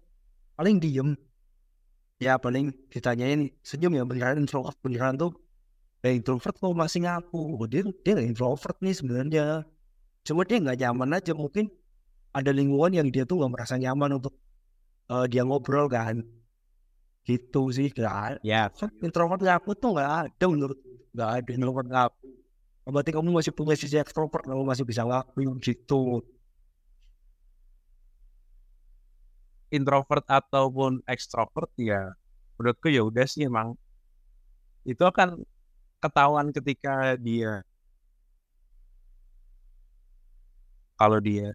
Paling 0.57 0.81
diem. 0.81 1.13
Ya 2.19 2.35
paling 2.41 2.75
ditanyain 2.91 3.53
senyum 3.63 3.95
ya 3.95 4.03
beneran 4.09 4.43
introvert? 4.43 4.75
Beneran 4.83 5.15
tuh 5.21 5.37
ya 6.03 6.11
introvert 6.15 6.55
kok 6.57 6.73
masih 6.73 7.05
ngaku? 7.05 7.39
Oh, 7.59 7.67
dia 7.69 7.85
dia 8.03 8.19
introvert 8.23 8.79
nih 8.81 8.95
sebenarnya. 8.97 9.45
Cuma 10.25 10.43
dia 10.49 10.59
nggak 10.59 10.79
nyaman 10.81 11.19
aja 11.21 11.33
mungkin 11.37 11.69
ada 12.33 12.51
lingkungan 12.51 12.93
yang 12.97 13.09
dia 13.13 13.29
tuh 13.29 13.43
nggak 13.43 13.53
merasa 13.55 13.75
nyaman 13.77 14.19
untuk 14.19 14.35
eh, 15.13 15.27
dia 15.29 15.43
ngobrol 15.45 15.87
kan. 15.93 16.25
Gitu 17.29 17.63
sih 17.77 17.93
kan 17.93 18.41
Ya, 18.41 18.73
introvert 19.05 19.45
ngaku 19.45 19.77
tuh 19.77 19.93
nggak 19.93 20.11
ada 20.33 20.45
menurut 20.49 20.81
nggak 21.19 21.31
ada 21.43 21.51
introvert 21.51 21.89
ngaku 21.91 22.29
berarti 22.89 23.11
kamu 23.13 23.29
masih 23.37 23.53
punya 23.53 23.77
sisi 23.77 24.01
ekstrovert 24.01 24.49
kamu 24.49 24.65
masih 24.65 24.85
bisa 24.89 25.05
ngaku 25.05 25.61
gitu. 25.61 26.25
Introvert 29.69 30.25
ataupun 30.25 31.05
ekstrovert 31.05 31.69
ya 31.77 32.17
menurutku 32.57 32.89
ya 32.89 33.05
udah 33.05 33.29
sih 33.29 33.45
emang. 33.45 33.77
Itu 34.89 35.05
akan 35.05 35.45
ketahuan 36.01 36.49
ketika 36.57 37.21
dia 37.21 37.61
kalau 40.97 41.21
dia 41.21 41.53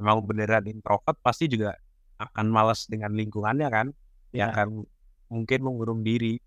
emang 0.00 0.24
beneran 0.24 0.64
introvert 0.64 1.20
pasti 1.20 1.44
juga 1.46 1.76
akan 2.16 2.46
malas 2.48 2.88
dengan 2.88 3.12
lingkungannya 3.12 3.68
kan. 3.68 3.86
Yang 4.32 4.48
Ya. 4.50 4.54
akan 4.56 4.68
mungkin 5.30 5.58
mengurung 5.60 6.00
diri 6.00 6.40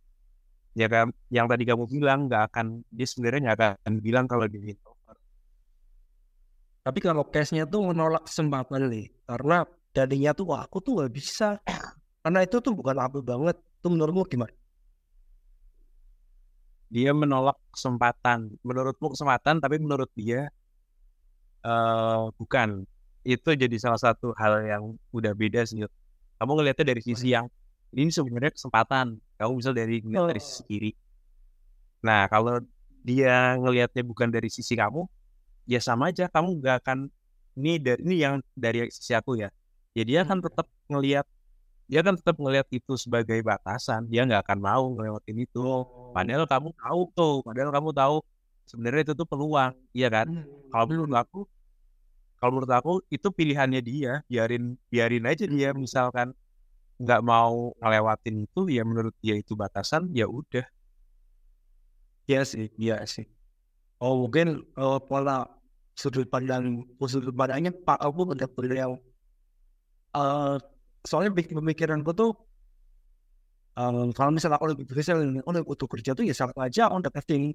ya 0.78 0.86
kan 0.86 1.10
yang 1.34 1.50
tadi 1.50 1.66
kamu 1.66 1.90
bilang 1.90 2.30
nggak 2.30 2.54
akan 2.54 2.86
dia 2.94 3.08
sebenarnya 3.10 3.40
nggak 3.50 3.82
akan 3.82 3.94
bilang 3.98 4.26
kalau 4.30 4.46
dia 4.46 4.62
introvert 4.62 5.18
tapi 6.86 7.00
kalau 7.02 7.26
case-nya 7.26 7.66
tuh 7.66 7.82
menolak 7.82 8.30
kesempatan 8.30 8.86
nih 8.86 9.10
karena 9.26 9.66
dadinya 9.90 10.32
tuh 10.38 10.54
wah 10.54 10.62
aku 10.70 10.78
tuh 10.86 11.02
nggak 11.02 11.12
bisa 11.12 11.58
karena 12.22 12.46
itu 12.46 12.62
tuh 12.62 12.78
bukan 12.78 13.02
aku 13.02 13.26
banget 13.26 13.58
tuh 13.82 13.90
menurutmu 13.90 14.22
gimana 14.30 14.54
dia 16.88 17.12
menolak 17.12 17.60
kesempatan. 17.72 18.56
Menurutmu 18.64 19.12
kesempatan, 19.14 19.60
tapi 19.60 19.76
menurut 19.80 20.10
dia 20.16 20.48
eh 21.68 22.24
bukan. 22.40 22.88
Itu 23.28 23.52
jadi 23.52 23.76
salah 23.76 24.00
satu 24.00 24.32
hal 24.40 24.64
yang 24.64 24.84
udah 25.12 25.36
beda 25.36 25.68
sih. 25.68 25.84
Kamu 26.40 26.52
ngelihatnya 26.56 26.96
dari 26.96 27.02
sisi 27.04 27.36
yang 27.36 27.52
ini 27.92 28.08
sebenarnya 28.08 28.56
kesempatan. 28.56 29.20
Kamu 29.38 29.52
bisa 29.62 29.72
dari 29.72 30.02
ngeliat 30.02 30.34
dari 30.34 30.42
sisi 30.42 30.62
kiri. 30.66 30.92
Nah, 32.02 32.26
kalau 32.30 32.62
dia 33.06 33.56
ngelihatnya 33.58 34.04
bukan 34.04 34.30
dari 34.30 34.50
sisi 34.52 34.74
kamu, 34.74 35.06
ya 35.70 35.80
sama 35.82 36.10
aja. 36.12 36.26
Kamu 36.30 36.58
nggak 36.62 36.76
akan 36.84 37.10
ini 37.58 37.82
dari 37.82 38.02
ini 38.06 38.16
yang 38.22 38.36
dari 38.54 38.90
sisi 38.90 39.14
aku 39.14 39.38
ya. 39.40 39.50
Ya 39.98 40.04
dia 40.06 40.20
akan 40.26 40.42
tetap 40.46 40.68
ngelihat 40.90 41.26
dia 41.88 42.04
kan 42.04 42.20
tetap 42.20 42.36
ngelihat 42.36 42.68
itu 42.70 42.94
sebagai 43.00 43.40
batasan. 43.42 44.06
Dia 44.12 44.28
nggak 44.28 44.44
akan 44.46 44.60
mau 44.60 44.84
ngelewatin 44.94 45.38
itu. 45.40 45.88
Padahal 46.12 46.44
kamu 46.50 46.70
tahu 46.76 47.02
tuh, 47.16 47.36
padahal 47.46 47.70
kamu 47.72 47.90
tahu 47.96 48.16
sebenarnya 48.68 49.02
itu 49.08 49.14
tuh 49.16 49.28
peluang, 49.30 49.72
iya 49.96 50.10
kan? 50.12 50.28
Kalau 50.68 50.86
menurut 50.90 51.16
aku, 51.16 51.40
kalau 52.42 52.52
menurut 52.58 52.74
aku 52.74 52.94
itu 53.14 53.28
pilihannya 53.32 53.82
dia, 53.86 54.12
biarin 54.28 54.76
biarin 54.92 55.24
aja 55.30 55.46
dia 55.48 55.72
misalkan 55.72 56.34
nggak 57.04 57.22
mau 57.32 57.74
ngelewatin 57.82 58.36
itu, 58.46 58.62
ya 58.76 58.82
menurut 58.90 59.14
dia 59.24 59.36
itu 59.42 59.54
batasan, 59.58 60.10
ya 60.20 60.26
udah. 60.30 60.66
Iya 62.30 62.42
sih, 62.52 62.66
iya 62.82 62.96
sih. 63.14 63.26
Oh 64.04 64.14
mungkin 64.28 64.48
eh, 64.82 65.00
pola 65.10 65.32
sudut 66.02 66.28
pandang 66.34 66.64
sudut 67.12 67.34
pandangnya 67.40 67.72
Pak 67.88 67.98
aku 68.06 68.20
udah 68.36 68.50
beliau. 68.58 68.92
Eh 70.16 70.56
soalnya 71.08 71.32
pemikiranku 71.36 72.12
tuh 72.20 72.32
eh, 73.78 74.06
kalau 74.18 74.32
misalnya 74.36 74.58
aku 74.60 74.68
lebih 74.74 74.86
bisa 74.90 75.14
lebih 75.16 75.66
butuh 75.70 75.88
kerja 75.94 76.12
tuh 76.18 76.24
ya 76.28 76.34
sama 76.36 76.68
aja 76.68 76.90
on 76.94 77.02
the 77.06 77.12
casting 77.14 77.54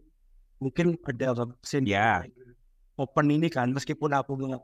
mungkin 0.63 0.95
ada 1.09 1.35
scene 1.67 1.87
Ya. 1.91 2.23
open 3.01 3.27
ini 3.35 3.49
kan 3.51 3.73
meskipun 3.73 4.13
aku 4.15 4.37
nggak 4.39 4.63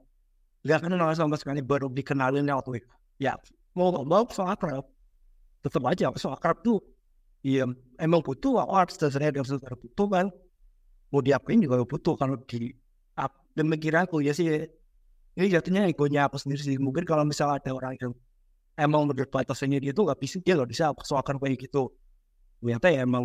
nggak 0.66 0.78
kenal 0.84 1.10
sama 1.16 1.36
sekali 1.40 1.60
baru 1.64 1.88
dikenalin 1.90 2.46
waktu 2.52 2.82
itu. 2.84 2.88
Ya 3.18 3.34
mau 3.78 3.88
nggak 3.94 4.06
mau 4.12 4.24
soal 4.36 4.50
akrab 4.54 4.84
tetap 5.64 5.82
aja 5.90 6.04
soal 6.22 6.36
akrab 6.38 6.58
tuh 6.68 6.78
Iya, 7.46 7.64
emang 8.02 8.20
butuh 8.26 8.52
aku 8.62 8.74
harus 8.80 8.94
dasarnya 8.98 9.30
dia 9.34 9.44
saudara 9.46 9.78
butuh 9.78 10.06
kan. 10.10 10.26
Mau 11.12 11.20
diapain 11.26 11.58
juga 11.64 11.76
butuh 11.92 12.14
kalau 12.20 12.36
di 12.50 12.74
ap- 13.16 13.42
pemikiranku 13.56 14.16
ya 14.26 14.32
sih. 14.38 14.46
Ini 15.38 15.46
jatuhnya 15.54 15.82
egonya 15.90 16.20
aku 16.26 16.36
sendiri 16.42 16.62
sih. 16.68 16.76
Mungkin 16.86 17.04
kalau 17.10 17.24
misalnya 17.30 17.62
ada 17.62 17.70
orang 17.78 17.94
yang 18.02 18.12
emang 18.78 19.02
menurut 19.08 19.30
batasannya 19.30 19.78
dia 19.84 19.92
tuh 19.96 20.04
nggak 20.06 20.20
bisa 20.24 20.36
dia 20.46 20.54
nggak 20.58 20.70
bisa 20.74 20.84
soalkan 21.06 21.36
kayak 21.42 21.58
gitu. 21.64 21.94
Ternyata 22.60 22.86
ya 22.94 23.00
emang 23.08 23.24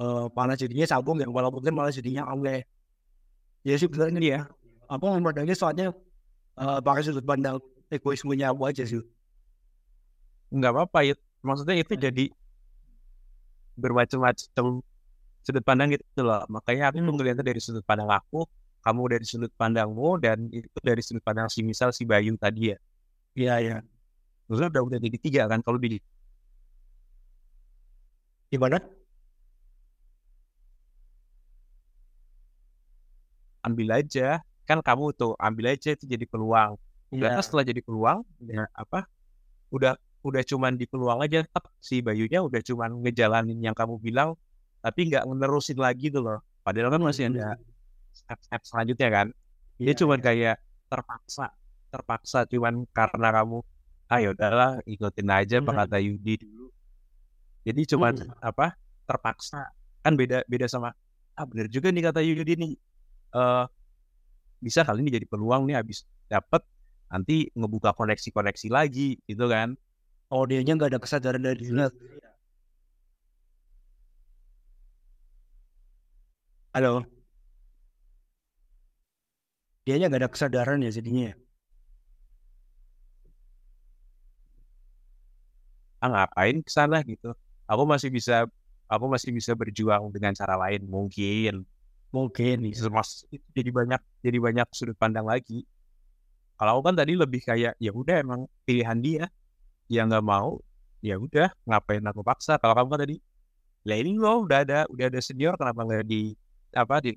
eh, 0.00 0.24
malah 0.36 0.56
jadinya 0.56 0.86
sambung 0.88 1.18
yang 1.22 1.30
walaupun 1.32 1.62
malah 1.72 1.92
jadinya 1.92 2.28
aneh 2.32 2.64
ya 3.66 3.74
sih 3.80 3.88
benar 3.90 4.08
ini 4.14 4.28
ya 4.34 4.40
apa 4.86 5.04
memandangnya 5.18 5.56
soalnya 5.58 5.86
eh, 6.60 6.78
pakai 6.86 7.02
sudut 7.06 7.24
pandang 7.26 7.58
egoismenya 7.92 8.52
aku 8.52 8.62
aja 8.70 8.84
sih 8.86 9.00
nggak 10.52 10.72
apa-apa 10.72 10.98
ya. 11.06 11.14
Maksudnya 11.46 11.76
itu 11.78 11.94
jadi 11.94 12.24
bermacam-macam 13.76 14.82
sudut 15.44 15.62
pandang 15.62 15.94
gitu 15.94 16.22
loh. 16.26 16.42
Makanya 16.50 16.90
aku 16.90 16.98
Hmm. 16.98 17.14
ngeliatnya 17.14 17.44
dari 17.46 17.60
sudut 17.62 17.84
pandang 17.86 18.10
aku 18.10 18.46
kamu 18.82 19.02
dari 19.18 19.26
sudut 19.26 19.52
pandangmu 19.58 20.18
dan 20.22 20.46
itu 20.50 20.66
dari 20.82 21.02
sudut 21.02 21.22
pandang 21.22 21.50
si 21.50 21.62
misal 21.62 21.90
si 21.94 22.02
Bayu 22.06 22.34
tadi 22.38 22.72
ya. 22.74 22.78
Iya 23.36 23.54
iya. 23.62 23.76
Maksudnya 24.46 24.70
udah 24.78 24.82
udah 24.88 24.98
jadi 25.02 25.18
tiga 25.18 25.42
kan 25.50 25.60
kalau 25.62 25.78
di 25.78 25.98
gimana? 28.50 28.78
Ambil 33.66 33.88
aja. 33.92 34.40
Kan 34.66 34.82
kamu 34.82 35.14
tuh 35.14 35.34
ambil 35.38 35.74
aja 35.74 35.94
itu 35.94 36.04
jadi 36.06 36.26
peluang. 36.26 36.74
Iya. 37.10 37.30
Ternyata 37.30 37.42
setelah 37.42 37.64
jadi 37.66 37.80
peluang 37.82 38.22
ya 38.42 38.66
apa 38.74 39.06
udah 39.70 39.94
udah 40.26 40.42
cuman 40.42 40.74
di 40.74 40.84
peluang 40.90 41.22
aja 41.22 41.46
tetap 41.46 41.70
si 41.78 42.02
Bayunya 42.02 42.42
udah 42.42 42.58
cuman 42.58 42.90
ngejalanin 43.06 43.58
yang 43.62 43.76
kamu 43.76 43.96
bilang 44.02 44.34
tapi 44.82 45.06
nggak 45.10 45.22
nerusin 45.26 45.78
lagi 45.78 46.10
tuh 46.10 46.22
loh 46.26 46.38
padahal 46.66 46.90
kan 46.90 47.02
masih 47.02 47.30
ada 47.30 47.54
step-step 48.10 48.62
selanjutnya 48.66 49.08
kan 49.08 49.26
dia 49.76 49.92
Iya, 49.92 49.98
cuman 50.02 50.18
iya. 50.18 50.24
kayak 50.26 50.56
terpaksa 50.88 51.46
terpaksa 51.88 52.38
cuman 52.50 52.74
karena 52.90 53.28
kamu 53.30 53.58
ah 54.06 54.18
ya 54.18 54.28
udahlah 54.34 54.70
ikutin 54.84 55.28
aja 55.30 55.56
apa 55.62 55.70
Mhm. 55.72 55.78
kata 55.84 55.96
Yudi 56.02 56.34
dulu 56.42 56.66
jadi 57.62 57.80
cuman 57.94 58.14
Mhm. 58.18 58.38
apa 58.42 58.66
terpaksa 59.06 59.70
kan 60.02 60.14
beda 60.14 60.42
beda 60.46 60.66
sama 60.66 60.90
ah 61.34 61.44
bener 61.46 61.66
juga 61.66 61.90
nih 61.90 62.02
kata 62.02 62.20
Yudi 62.22 62.54
nih 62.56 62.72
eh 63.34 63.64
bisa 64.56 64.82
kali 64.82 65.04
ini 65.04 65.10
jadi 65.12 65.26
peluang 65.28 65.68
nih 65.68 65.76
habis 65.78 66.02
dapat 66.26 66.64
nanti 67.06 67.52
ngebuka 67.54 67.94
koneksi-koneksi 67.94 68.68
lagi 68.72 69.20
gitu 69.28 69.46
kan 69.46 69.76
oh 70.34 70.42
dianya 70.50 70.72
nggak 70.76 70.90
ada 70.92 71.00
kesadaran 71.04 71.42
dari 71.46 71.58
dirinya 71.62 71.86
halo? 76.74 77.06
Dianya 79.86 80.06
nggak 80.08 80.22
ada 80.22 80.32
kesadaran 80.34 80.84
ya 80.86 80.90
jadinya 80.98 81.30
ah 86.02 86.08
ngapain 86.12 86.56
ke 86.66 86.70
sana 86.76 86.96
gitu? 87.10 87.32
Aku 87.70 87.82
masih 87.92 88.10
bisa 88.16 88.34
aku 88.92 89.04
masih 89.14 89.30
bisa 89.38 89.52
berjuang 89.60 90.02
dengan 90.14 90.32
cara 90.40 90.54
lain 90.62 90.82
mungkin. 90.86 91.64
Mungkin 92.14 92.56
mas 92.96 93.10
itu 93.34 93.46
jadi 93.58 93.70
banyak 93.78 94.00
jadi 94.24 94.38
banyak 94.46 94.66
sudut 94.78 94.96
pandang 95.02 95.26
lagi. 95.32 95.66
Kalau 96.56 96.70
aku 96.80 96.82
kan 96.88 96.96
tadi 97.00 97.12
lebih 97.22 97.40
kayak 97.48 97.72
ya 97.80 97.90
udah 97.92 98.16
emang 98.24 98.40
pilihan 98.66 98.98
dia 99.06 99.24
dia 99.90 100.02
nggak 100.06 100.24
mau 100.24 100.58
ya 101.02 101.16
udah 101.18 101.48
ngapain 101.68 102.02
aku 102.02 102.22
paksa? 102.26 102.58
Kalau 102.58 102.74
kamu 102.74 102.88
kan 102.92 103.00
tadi 103.06 103.16
lah 103.86 103.96
ini 104.02 104.18
loh 104.18 104.42
udah 104.46 104.58
ada 104.66 104.78
udah 104.90 105.06
ada 105.10 105.20
senior 105.22 105.54
kenapa 105.54 105.80
nggak 105.86 106.04
di 106.06 106.34
apa 106.74 107.00
di 107.04 107.14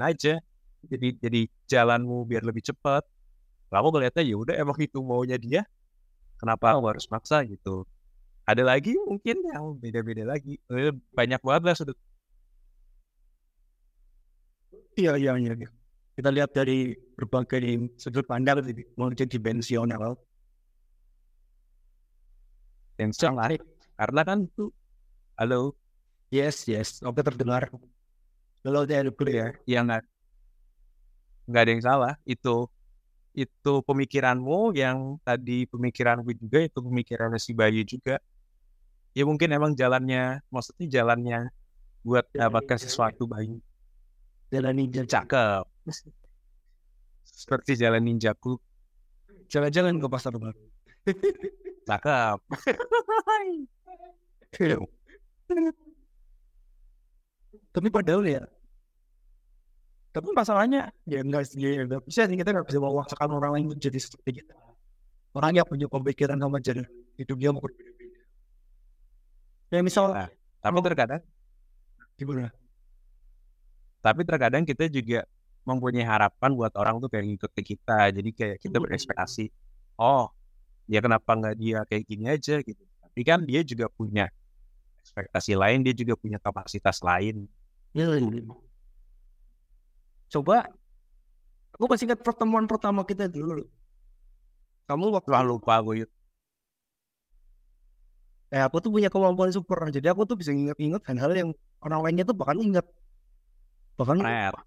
aja? 0.00 0.34
Jadi 0.80 1.08
jadi 1.20 1.40
jalanmu 1.68 2.24
biar 2.24 2.44
lebih 2.44 2.64
cepat 2.64 3.04
aku 3.78 3.88
ngeliatnya 3.94 4.22
ya 4.26 4.34
udah 4.34 4.54
emang 4.58 4.78
itu 4.82 4.98
maunya 4.98 5.38
dia 5.38 5.62
kenapa 6.40 6.74
aku 6.74 6.90
harus 6.90 7.06
maksa 7.06 7.46
gitu. 7.46 7.86
Ada 8.48 8.66
lagi 8.66 8.98
mungkin 9.06 9.36
yang 9.46 9.78
beda-beda 9.78 10.24
lagi. 10.26 10.58
Banyak 11.14 11.40
banget 11.44 11.62
lah 11.66 11.74
sudut. 11.78 11.98
Iya, 14.98 15.14
iya, 15.22 15.32
iya. 15.38 15.52
iya. 15.54 15.68
Kita 16.18 16.28
lihat 16.34 16.50
dari 16.50 16.98
berbagai 17.14 17.94
sudut 18.02 18.26
pandang 18.26 18.58
gitu, 18.66 18.82
mungkin 18.98 19.28
dimensional. 19.30 20.18
Yang 23.00 23.12
salah 23.16 23.48
karena 23.96 24.20
kan 24.28 24.44
itu 24.44 24.68
halo 25.40 25.72
Yes, 26.30 26.62
yes. 26.70 27.02
Oke, 27.02 27.26
terdengar. 27.26 27.66
Kalau 28.62 28.86
saya 28.86 29.10
clear. 29.10 29.58
yang 29.66 29.90
nggak 29.90 30.06
nggak 31.50 31.62
ada 31.66 31.70
yang 31.74 31.82
salah 31.82 32.12
itu 32.22 32.70
itu 33.34 33.72
pemikiranmu 33.82 34.70
yang 34.78 35.18
tadi 35.26 35.66
pemikiranku 35.66 36.30
juga 36.38 36.62
itu 36.62 36.78
pemikirannya 36.78 37.42
si 37.42 37.50
Bayu 37.50 37.82
juga 37.82 38.22
ya 39.10 39.26
mungkin 39.26 39.50
emang 39.50 39.74
jalannya 39.74 40.38
maksudnya 40.54 40.86
jalannya 40.86 41.50
buat 42.06 42.30
dapatkan 42.30 42.78
sesuatu 42.78 43.26
Bayu 43.26 43.58
Jalan 44.54 44.74
ninja. 44.78 45.02
cakep 45.02 45.66
seperti 47.26 47.74
jalan 47.74 48.06
ninjaku 48.06 48.54
Jangan-jangan 49.50 49.98
ke 49.98 50.06
pasar 50.06 50.34
baru. 50.38 50.62
cakep 51.88 52.38
Tapi 57.70 57.86
padahal 57.86 58.22
ya. 58.26 58.42
Tapi 60.10 60.26
masalahnya 60.34 60.90
ya 61.06 61.22
enggak 61.22 61.46
sih, 61.46 61.62
ya 61.62 61.86
enggak 61.86 62.02
bisa 62.02 62.26
sih 62.26 62.34
kita 62.34 62.50
nggak 62.50 62.66
bisa 62.66 62.82
memaksakan 62.82 63.30
orang 63.30 63.50
lain 63.54 63.66
menjadi 63.70 63.94
seperti 63.94 64.42
kita. 64.42 64.58
Orang 65.30 65.54
yang 65.54 65.62
punya 65.62 65.86
pemikiran 65.86 66.34
sama 66.34 66.58
jalan 66.58 66.86
hidupnya 67.14 67.54
mau 67.54 67.62
berbeda-beda. 67.62 68.22
Ya 69.70 69.86
misal 69.86 70.10
Nah, 70.10 70.28
tapi 70.58 70.82
terkadang 70.82 71.22
gimana? 72.18 72.50
tapi 74.00 74.24
terkadang 74.24 74.64
kita 74.64 74.88
juga 74.88 75.28
mempunyai 75.68 76.04
harapan 76.04 76.50
buat 76.56 76.72
orang 76.72 76.96
tuh 77.04 77.12
kayak 77.12 77.24
ngikut 77.28 77.50
ke 77.52 77.62
kita 77.76 78.08
jadi 78.16 78.30
kayak 78.32 78.56
kita 78.64 78.80
berekspektasi 78.80 79.52
oh 80.00 80.32
ya 80.92 80.98
kenapa 81.04 81.30
nggak 81.38 81.54
dia 81.62 81.78
kayak 81.88 82.04
gini 82.10 82.24
aja 82.34 82.54
gitu 82.68 82.82
tapi 83.02 83.20
kan 83.28 83.38
dia 83.48 83.60
juga 83.70 83.86
punya 83.98 84.24
ekspektasi 85.02 85.52
lain 85.62 85.78
dia 85.86 85.94
juga 86.00 86.14
punya 86.22 86.38
kapasitas 86.42 86.98
lain 87.08 87.36
Ya, 87.90 88.06
Coba, 90.30 90.70
aku 91.74 91.84
masih 91.90 92.06
ingat 92.06 92.20
pertemuan 92.26 92.66
pertama 92.70 93.00
kita 93.10 93.24
dulu. 93.36 93.66
Kamu 94.88 95.06
waktu 95.16 95.30
Wah 95.32 95.42
lupa 95.50 95.74
gue 95.86 95.94
Yud. 96.04 96.10
eh 98.54 98.62
aku 98.66 98.76
tuh 98.84 98.90
punya 98.94 99.08
kemampuan 99.14 99.50
super, 99.56 99.78
jadi 99.96 100.06
aku 100.12 100.22
tuh 100.28 100.36
bisa 100.40 100.50
ingat-ingat 100.60 101.02
hal-hal 101.08 101.32
yang 101.40 101.50
orang 101.86 102.00
lainnya 102.04 102.24
tuh 102.28 102.34
bahkan 102.40 102.58
ingat. 102.66 102.84
Bahkan 103.98 104.18
Rare. 104.18 104.60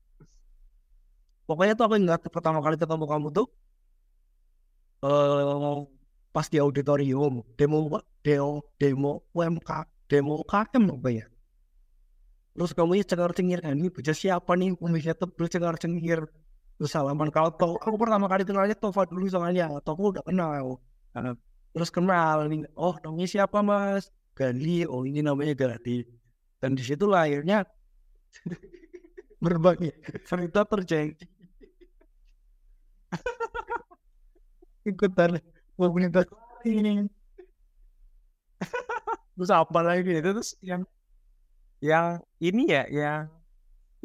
pokoknya 1.47 1.73
tuh 1.77 1.85
aku 1.87 1.95
ingat 2.01 2.19
pertama 2.35 2.59
kali 2.65 2.75
ketemu 2.81 3.05
kamu 3.11 3.27
tuh 3.37 3.45
eh 5.03 5.92
pas 6.33 6.49
di 6.49 6.57
auditorium 6.57 7.45
demo 7.53 8.01
demo 8.25 8.65
demo 8.81 9.21
UMK 9.37 9.69
demo 10.09 10.41
UKM 10.41 10.83
apa 10.89 11.09
ya? 11.13 11.25
Terus 12.53 12.71
kamu 12.73 13.01
cengar 13.05 13.31
cengir? 13.33 13.61
Ini 13.61 13.89
bocah 13.89 14.17
siapa 14.17 14.53
nih? 14.57 14.77
Kumisnya 14.77 15.13
tebel 15.17 15.45
cengar 15.49 15.77
cengir. 15.77 16.25
Terus 16.77 16.89
salaman 16.89 17.29
kalau 17.29 17.53
tau 17.53 17.77
aku 17.77 17.97
pertama 17.97 18.25
kali 18.29 18.45
kenalnya 18.45 18.77
Tova 18.77 19.05
dulu 19.05 19.25
soalnya. 19.29 19.69
Tova 19.81 20.01
udah 20.13 20.23
kenal. 20.25 20.81
Nah, 21.13 21.37
terus 21.73 21.89
kenal 21.89 22.49
nih. 22.49 22.65
Oh 22.77 22.93
namanya 23.01 23.29
siapa 23.29 23.61
mas? 23.65 24.09
Gali. 24.37 24.85
Oh 24.85 25.05
ini 25.05 25.25
namanya 25.25 25.53
Gali. 25.53 26.05
Dan 26.61 26.77
di 26.77 26.83
situ 26.85 27.09
lahirnya 27.09 27.65
berbagai 29.43 29.93
cerita 30.25 30.65
terjadi. 30.65 31.25
Ikutan 34.89 35.41
komunitas 35.77 36.25
ini. 36.65 37.07
Terus 39.35 39.51
apa 39.51 39.79
lagi 39.81 40.13
itu 40.13 40.29
terus 40.29 40.53
yang 40.61 40.85
yang 41.81 42.21
ini 42.37 42.69
ya 42.69 42.85
yang 42.85 43.21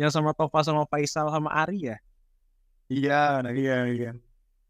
yang 0.01 0.11
sama 0.11 0.33
Tova 0.33 0.65
sama 0.65 0.89
Faisal 0.89 1.29
sama 1.29 1.53
Ari 1.53 1.93
ya? 1.93 1.97
Iya 2.89 3.45
nah, 3.45 3.53
iya 3.53 3.77
iya. 3.93 4.11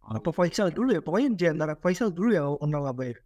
Apa 0.02 0.34
Faisal 0.34 0.74
dulu 0.74 0.92
ya? 0.96 1.00
Pokoknya 1.00 1.28
di 1.38 1.44
antara 1.46 1.74
Faisal 1.78 2.10
dulu 2.10 2.34
ya 2.34 2.42
aku 2.42 2.66
kenal 2.66 2.82
apa 2.90 3.02
ya? 3.06 3.16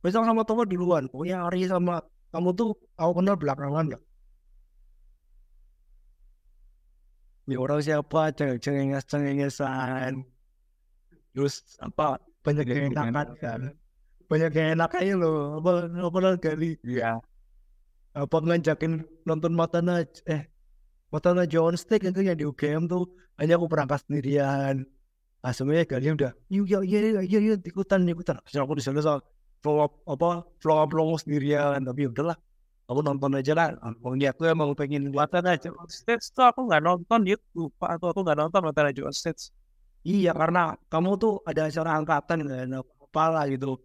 Faisal 0.00 0.24
sama 0.24 0.42
Tova 0.48 0.64
duluan. 0.64 1.04
Pokoknya 1.12 1.44
Ari 1.46 1.68
sama 1.68 2.00
kamu 2.32 2.48
tuh 2.56 2.68
aku 2.96 3.12
kenal 3.20 3.36
belakangan 3.36 3.86
lah. 3.92 4.02
Ya 7.50 7.56
orang 7.60 7.80
siapa? 7.84 8.32
Cengenges 8.32 9.04
cengengesan 9.10 10.24
terus 11.34 11.78
apa 11.78 12.18
banyak 12.44 12.64
yang 12.68 12.82
enakan 12.92 13.26
kan? 13.36 13.60
Banyak 14.30 14.50
yang 14.54 14.68
enakannya 14.78 15.14
loh. 15.18 15.60
Apa 15.60 15.70
apa 15.90 16.18
kali 16.40 16.78
iya. 16.86 17.20
Apa 18.16 18.36
ngajakin 18.42 19.04
nonton 19.28 19.52
Matana 19.54 20.02
eh 20.26 20.42
Matana 21.12 21.44
John 21.46 21.74
Stick 21.76 22.06
itu 22.06 22.20
yang 22.22 22.38
di 22.38 22.46
UGM 22.46 22.86
tuh. 22.88 23.10
Hanya 23.36 23.56
aku 23.56 23.66
berangkat 23.68 24.04
sendirian. 24.06 24.84
Ah 25.40 25.56
sebenarnya 25.56 25.88
kali 25.88 26.12
udah 26.12 26.32
iya 26.52 26.78
iya 26.84 26.98
iya 27.00 27.20
iya 27.24 27.38
iya 27.40 27.54
ikutan 27.60 28.04
ikutan. 28.04 28.36
Terus 28.44 28.60
aku 28.60 28.76
di 28.76 28.84
sana 28.84 29.00
soal 29.00 29.20
flow 29.64 29.84
up 29.84 29.92
apa 30.04 30.44
flow 30.60 30.78
up 30.80 30.88
flow 30.92 31.16
sendirian. 31.20 31.80
Tapi 31.84 32.04
ya 32.04 32.08
udahlah 32.12 32.36
aku 32.88 33.00
nonton 33.04 33.36
aja 33.36 33.52
lah. 33.56 33.68
Dia 34.20 34.30
aku 34.32 34.42
emang 34.48 34.72
pengen 34.76 35.12
Nonton 35.12 35.44
aja 35.46 35.68
stage 35.88 36.26
tuh 36.32 36.44
aku 36.44 36.68
nggak 36.68 36.82
nonton 36.84 37.20
lupa 37.56 37.96
atau 37.96 38.12
aku 38.12 38.20
nggak 38.24 38.36
nonton 38.36 38.84
aja 38.88 39.00
on 39.04 39.14
stage. 39.14 39.52
Iya 40.04 40.30
karena 40.32 40.76
kamu 40.92 41.10
tuh 41.20 41.32
ada 41.48 41.68
acara 41.68 41.90
angkatan 41.98 42.38
kan 42.48 42.68
apa 42.80 43.22
lah 43.32 43.44
gitu. 43.52 43.76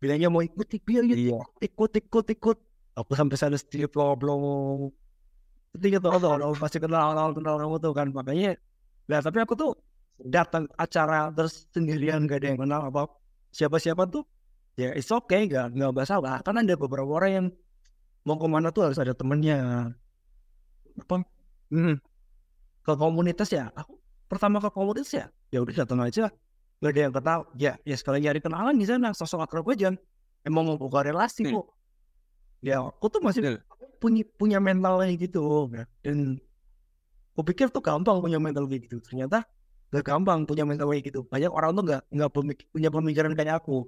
Bilangnya 0.00 0.28
mau 0.32 0.40
ikut 0.40 0.64
ikut 0.64 1.04
Iya. 1.12 1.40
ikut 1.60 1.90
ikut 2.00 2.26
ikut. 2.32 2.58
Aku 2.96 3.12
sampai 3.14 3.36
sana 3.36 3.56
sedikit 3.60 3.92
belum 3.92 4.16
belum 4.20 4.40
ketika 5.76 5.98
tuh 6.02 6.10
tuh 6.18 6.54
pasti 6.58 6.78
kenal 6.82 7.12
kenal 7.14 7.28
kenal 7.36 7.54
kamu 7.60 7.76
tuh 7.84 7.92
kan. 7.92 8.08
Makanya 8.10 8.56
nah 9.10 9.20
tapi 9.20 9.38
aku 9.44 9.54
tuh 9.58 9.70
datang 10.20 10.64
acara 10.76 11.32
terus 11.36 11.66
sendirian 11.74 12.24
gak 12.24 12.40
ada 12.40 12.46
yang 12.56 12.60
kenal 12.64 12.80
apa. 12.88 13.12
Siapa 13.52 13.76
siapa 13.76 14.08
tuh 14.08 14.24
ya 14.80 14.96
it's 14.96 15.12
okay 15.12 15.44
gak 15.50 15.76
nggak 15.76 15.92
masalah. 15.92 16.40
Kan 16.40 16.56
ada 16.56 16.74
beberapa 16.80 17.10
orang 17.20 17.32
yang 17.36 17.46
mau 18.24 18.36
ke 18.40 18.46
mana 18.48 18.72
tuh 18.72 18.88
harus 18.88 18.98
ada 19.00 19.12
temennya. 19.12 19.92
Apa? 21.00 21.22
Hmm, 21.70 21.96
ke 22.82 22.92
komunitas 22.98 23.48
ya 23.52 23.70
aku 23.76 23.99
pertama 24.30 24.62
ke 24.62 24.70
komunitas 24.70 25.10
ya 25.10 25.26
ya 25.50 25.58
udah 25.58 25.74
datang 25.82 25.98
aja. 26.06 26.30
Gak 26.80 26.90
ada 26.96 27.00
yang 27.04 27.14
kenal 27.14 27.40
ya 27.58 27.72
ya 27.82 27.96
sekali 27.98 28.22
nyari 28.22 28.38
kenalan 28.40 28.78
di 28.78 28.86
sana 28.86 29.10
sosok 29.10 29.42
akrab 29.44 29.66
aja. 29.68 29.90
Emang 30.46 30.64
mau 30.64 30.78
buka 30.78 31.02
relasi 31.04 31.44
Hmm. 31.44 31.60
kok. 31.60 31.66
Ya 32.62 32.78
aku 32.80 33.06
tuh 33.10 33.20
masih 33.20 33.58
punya 34.00 34.22
punya 34.38 34.58
mental 34.62 35.02
kayak 35.02 35.16
gitu 35.28 35.68
ya. 35.74 35.84
dan 36.00 36.38
aku 37.34 37.42
pikir 37.52 37.68
tuh 37.68 37.82
gampang 37.84 38.22
punya 38.24 38.38
mental 38.40 38.64
kayak 38.70 38.88
gitu. 38.88 39.02
Ternyata 39.04 39.44
gak 39.90 40.04
gampang 40.06 40.46
punya 40.48 40.64
mental 40.64 40.86
kayak 40.88 41.04
gitu. 41.10 41.20
Banyak 41.28 41.50
orang 41.52 41.74
tuh 41.76 41.82
nggak 41.84 42.02
nggak 42.14 42.30
pemik- 42.32 42.68
punya 42.72 42.88
pemikiran 42.88 43.32
kayak 43.36 43.60
aku. 43.60 43.84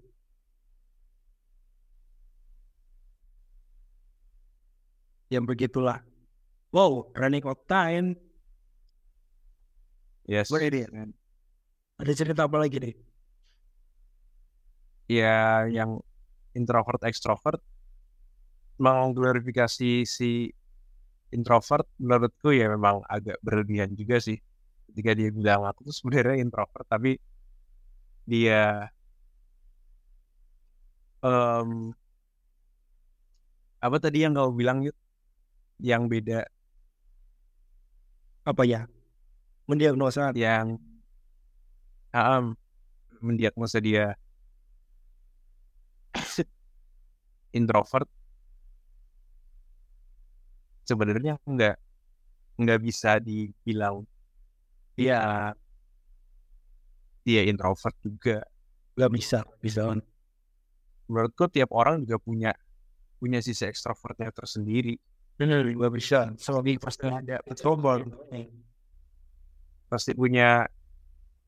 Yang 5.32 5.44
begitulah. 5.48 6.04
Wow 6.72 7.12
running 7.12 7.44
out 7.44 7.68
time 7.68 8.16
Yes. 10.32 10.48
Boleh 10.48 10.68
deh. 10.72 10.86
ada 12.00 12.12
cerita 12.16 12.48
apa 12.48 12.56
lagi 12.56 12.80
nih 12.80 12.94
ya 15.12 15.68
yang 15.68 16.00
introvert 16.56 17.04
extrovert 17.04 17.60
mengglorifikasi 18.80 20.08
si 20.08 20.48
introvert 21.36 21.84
menurutku 22.00 22.48
ya 22.56 22.66
memang 22.72 23.04
agak 23.06 23.36
berlebihan 23.44 23.92
juga 23.92 24.16
sih 24.24 24.40
ketika 24.88 25.12
dia 25.18 25.28
bilang 25.36 25.62
aku 25.68 25.80
tuh 25.88 25.94
sebenarnya 25.94 26.40
introvert 26.40 26.86
tapi 26.88 27.20
dia 28.26 28.88
em, 31.22 31.94
apa 33.84 33.96
tadi 34.02 34.18
yang 34.24 34.32
kau 34.38 34.50
bilang 34.54 34.78
Yud? 34.86 34.96
yang 35.82 36.06
beda 36.12 36.46
apa 38.46 38.62
ya 38.66 38.80
mendiagnosa. 39.68 40.32
Yang 40.34 40.78
em, 42.12 42.56
mendiagnosa 43.22 43.78
dia 43.78 44.16
introvert. 47.58 48.08
Sebenarnya 50.82 51.38
nggak 51.46 51.76
nggak 52.58 52.80
bisa 52.82 53.16
dibilang 53.22 54.04
dia 54.98 55.50
dia 57.22 57.42
introvert 57.46 57.96
juga. 58.02 58.42
Nggak 58.98 59.10
bisa 59.14 59.38
bisa 59.62 59.96
menurutku 61.12 61.44
tiap 61.52 61.70
orang 61.76 62.02
juga 62.02 62.16
punya 62.16 62.52
punya 63.20 63.38
sisi 63.44 63.68
ekstrovertnya 63.68 64.32
tersendiri. 64.32 64.96
Benar 65.36 65.62
nggak 65.68 65.92
bisa. 65.94 66.32
Sebagai 66.40 66.80
pasti 66.80 67.06
ada 67.06 67.38
betul 67.44 67.78
pasti 69.92 70.16
punya 70.16 70.64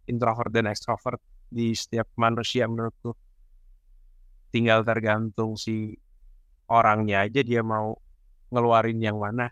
introvert 0.05 0.53
dan 0.53 0.69
ekstrovert 0.69 1.17
di 1.49 1.73
setiap 1.73 2.13
manusia 2.21 2.69
menurutku. 2.69 3.17
Tinggal 4.53 4.85
tergantung 4.85 5.57
si 5.57 5.97
orangnya 6.69 7.25
aja 7.25 7.41
dia 7.41 7.65
mau 7.65 7.97
ngeluarin 8.53 9.01
yang 9.01 9.17
mana. 9.17 9.49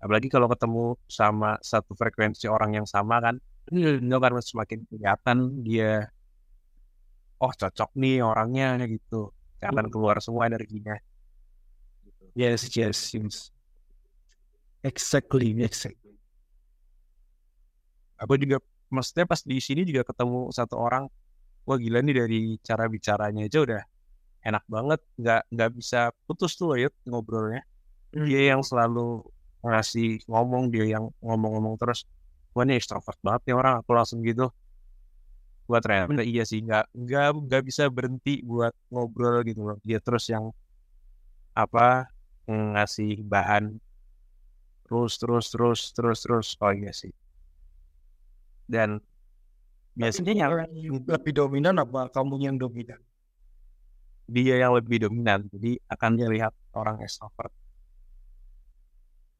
Apalagi 0.00 0.32
kalau 0.32 0.48
ketemu 0.48 0.96
sama 1.10 1.60
satu 1.60 1.92
frekuensi 1.92 2.48
orang 2.48 2.80
yang 2.80 2.86
sama 2.88 3.20
kan 3.20 3.36
itu 4.00 4.16
kan 4.16 4.32
semakin 4.40 4.78
kelihatan 4.88 5.38
dia 5.60 6.08
oh 7.42 7.52
cocok 7.52 7.90
nih 7.98 8.22
orangnya 8.24 8.80
gitu. 8.88 9.34
Akan 9.60 9.92
keluar 9.92 10.16
semua 10.24 10.48
energinya. 10.48 10.96
Yes 12.32 12.72
yes 12.72 13.12
yes 13.12 13.59
exactly 14.82 15.52
exactly. 15.62 16.14
Aku 18.20 18.36
juga 18.36 18.60
maksudnya 18.92 19.24
pas 19.24 19.40
di 19.40 19.56
sini 19.62 19.86
juga 19.88 20.04
ketemu 20.04 20.52
satu 20.52 20.76
orang 20.76 21.08
wah 21.64 21.78
gila 21.80 22.00
nih 22.04 22.14
dari 22.20 22.40
cara 22.60 22.84
bicaranya 22.90 23.46
aja 23.48 23.58
udah 23.64 23.82
enak 24.44 24.64
banget 24.68 25.00
nggak 25.20 25.42
nggak 25.52 25.70
bisa 25.76 26.00
putus 26.28 26.56
tuh 26.56 26.76
ya 26.76 26.88
ngobrolnya. 27.08 27.62
Dia 28.12 28.56
yang 28.56 28.62
selalu 28.64 29.24
ngasih 29.64 30.24
ngomong 30.28 30.72
dia 30.72 30.84
yang 30.98 31.12
ngomong-ngomong 31.20 31.76
terus 31.80 32.04
wah 32.56 32.64
ini 32.66 32.76
extrovert 32.80 33.16
banget 33.24 33.52
nih 33.52 33.56
orang 33.56 33.74
aku 33.80 33.90
langsung 33.96 34.20
gitu. 34.24 34.48
Buat 35.68 35.86
ternyata 35.86 36.24
iya 36.26 36.42
sih 36.44 36.60
nggak 36.66 36.84
nggak 36.92 37.26
nggak 37.46 37.62
bisa 37.68 37.86
berhenti 37.88 38.42
buat 38.42 38.74
ngobrol 38.92 39.40
gitu 39.48 39.60
loh. 39.68 39.78
Dia 39.86 39.98
terus 40.02 40.26
yang 40.32 40.50
apa 41.54 42.08
ngasih 42.48 43.22
bahan 43.22 43.78
terus 44.90 45.14
terus 45.22 45.46
terus 45.54 45.80
terus 45.94 46.18
terus. 46.26 46.48
Oh 46.58 46.74
iya 46.74 46.90
sih. 46.90 47.14
Dan 48.66 48.98
biasanya 49.94 50.32
yang 50.34 50.50
orang 50.50 50.70
yang 50.74 50.98
lebih 51.06 51.32
dominan 51.34 51.74
apa 51.78 52.10
kamu 52.10 52.34
yang 52.42 52.56
dominan? 52.58 52.98
Dia 54.26 54.62
yang 54.66 54.74
lebih 54.74 55.06
dominan 55.06 55.46
jadi 55.50 55.78
akan 55.94 56.10
dilihat 56.18 56.54
orang 56.74 57.02
extrovert 57.02 57.54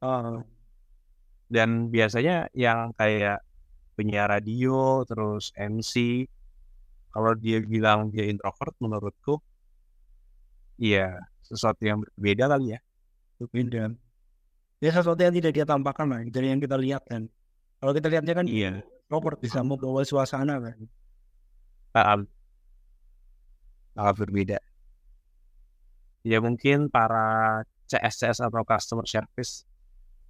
Ah, 0.01 0.41
dan 1.45 1.93
biasanya 1.93 2.49
yang 2.57 2.89
kayak 2.97 3.37
penyiar 3.93 4.33
radio 4.33 5.05
terus 5.05 5.53
MC 5.53 6.25
kalau 7.13 7.37
dia 7.37 7.61
bilang 7.61 8.09
dia 8.09 8.25
introvert 8.31 8.73
menurutku 8.81 9.37
iya 10.81 11.21
sesuatu 11.45 11.83
yang 11.85 11.99
berbeda 12.01 12.49
kali 12.49 12.73
ya. 12.73 12.79
Beda 13.53 13.93
ya 14.81 14.89
sesuatu 14.91 15.21
yang 15.21 15.31
tidak 15.37 15.51
dia 15.53 15.65
tampakkan 15.65 16.09
lah 16.09 16.25
dari 16.27 16.51
yang 16.51 16.59
kita 16.59 16.75
lihat 16.75 17.05
kan. 17.05 17.29
Kalau 17.79 17.93
kita 17.93 18.07
lihatnya 18.09 18.33
kan 18.33 18.45
iya. 18.49 18.81
Robert 19.07 19.37
bisa 19.39 19.61
membawa 19.61 20.01
suasana 20.03 20.57
kan 20.59 20.77
paham. 21.91 22.27
Sangat 23.91 24.15
berbeda. 24.15 24.57
Ya 26.23 26.39
mungkin 26.39 26.87
para 26.87 27.61
CSCS 27.91 28.47
atau 28.47 28.63
customer 28.63 29.03
service 29.03 29.67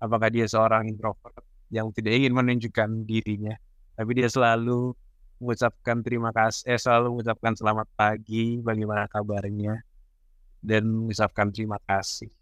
apakah 0.01 0.33
dia 0.33 0.49
seorang 0.49 0.89
introvert 0.89 1.45
yang 1.69 1.93
tidak 1.93 2.17
ingin 2.17 2.33
menunjukkan 2.33 3.05
dirinya 3.05 3.53
tapi 3.93 4.17
dia 4.17 4.25
selalu 4.25 4.97
mengucapkan 5.37 6.01
terima 6.01 6.33
kasih 6.33 6.73
eh 6.73 6.79
selalu 6.81 7.21
mengucapkan 7.21 7.53
selamat 7.53 7.87
pagi 7.93 8.57
bagaimana 8.65 9.05
kabarnya 9.05 9.77
dan 10.63 10.89
mengucapkan 10.89 11.53
terima 11.53 11.77
kasih 11.85 12.33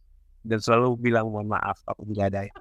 dan 0.44 0.60
selalu 0.60 0.96
bilang 1.00 1.32
mohon 1.32 1.48
maaf 1.48 1.80
apabila 1.88 2.28
ada. 2.28 2.48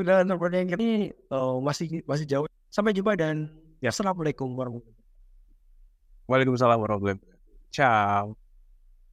Udah 0.00 0.26
seperti 0.26 0.56
yang 0.58 0.70
ini 0.74 1.14
oh, 1.30 1.62
masih 1.62 2.02
masih 2.06 2.26
jauh. 2.26 2.46
Sampai 2.70 2.90
jumpa 2.90 3.14
dan 3.14 3.50
Ya. 3.84 3.92
assalamualaikum 3.92 4.48
warahmatullahi 4.56 4.96
Waalaikumsalam 6.24 6.80
warahmatullahi 6.80 7.20
wabarakatuh. 7.20 7.68
Ciao 7.68 8.43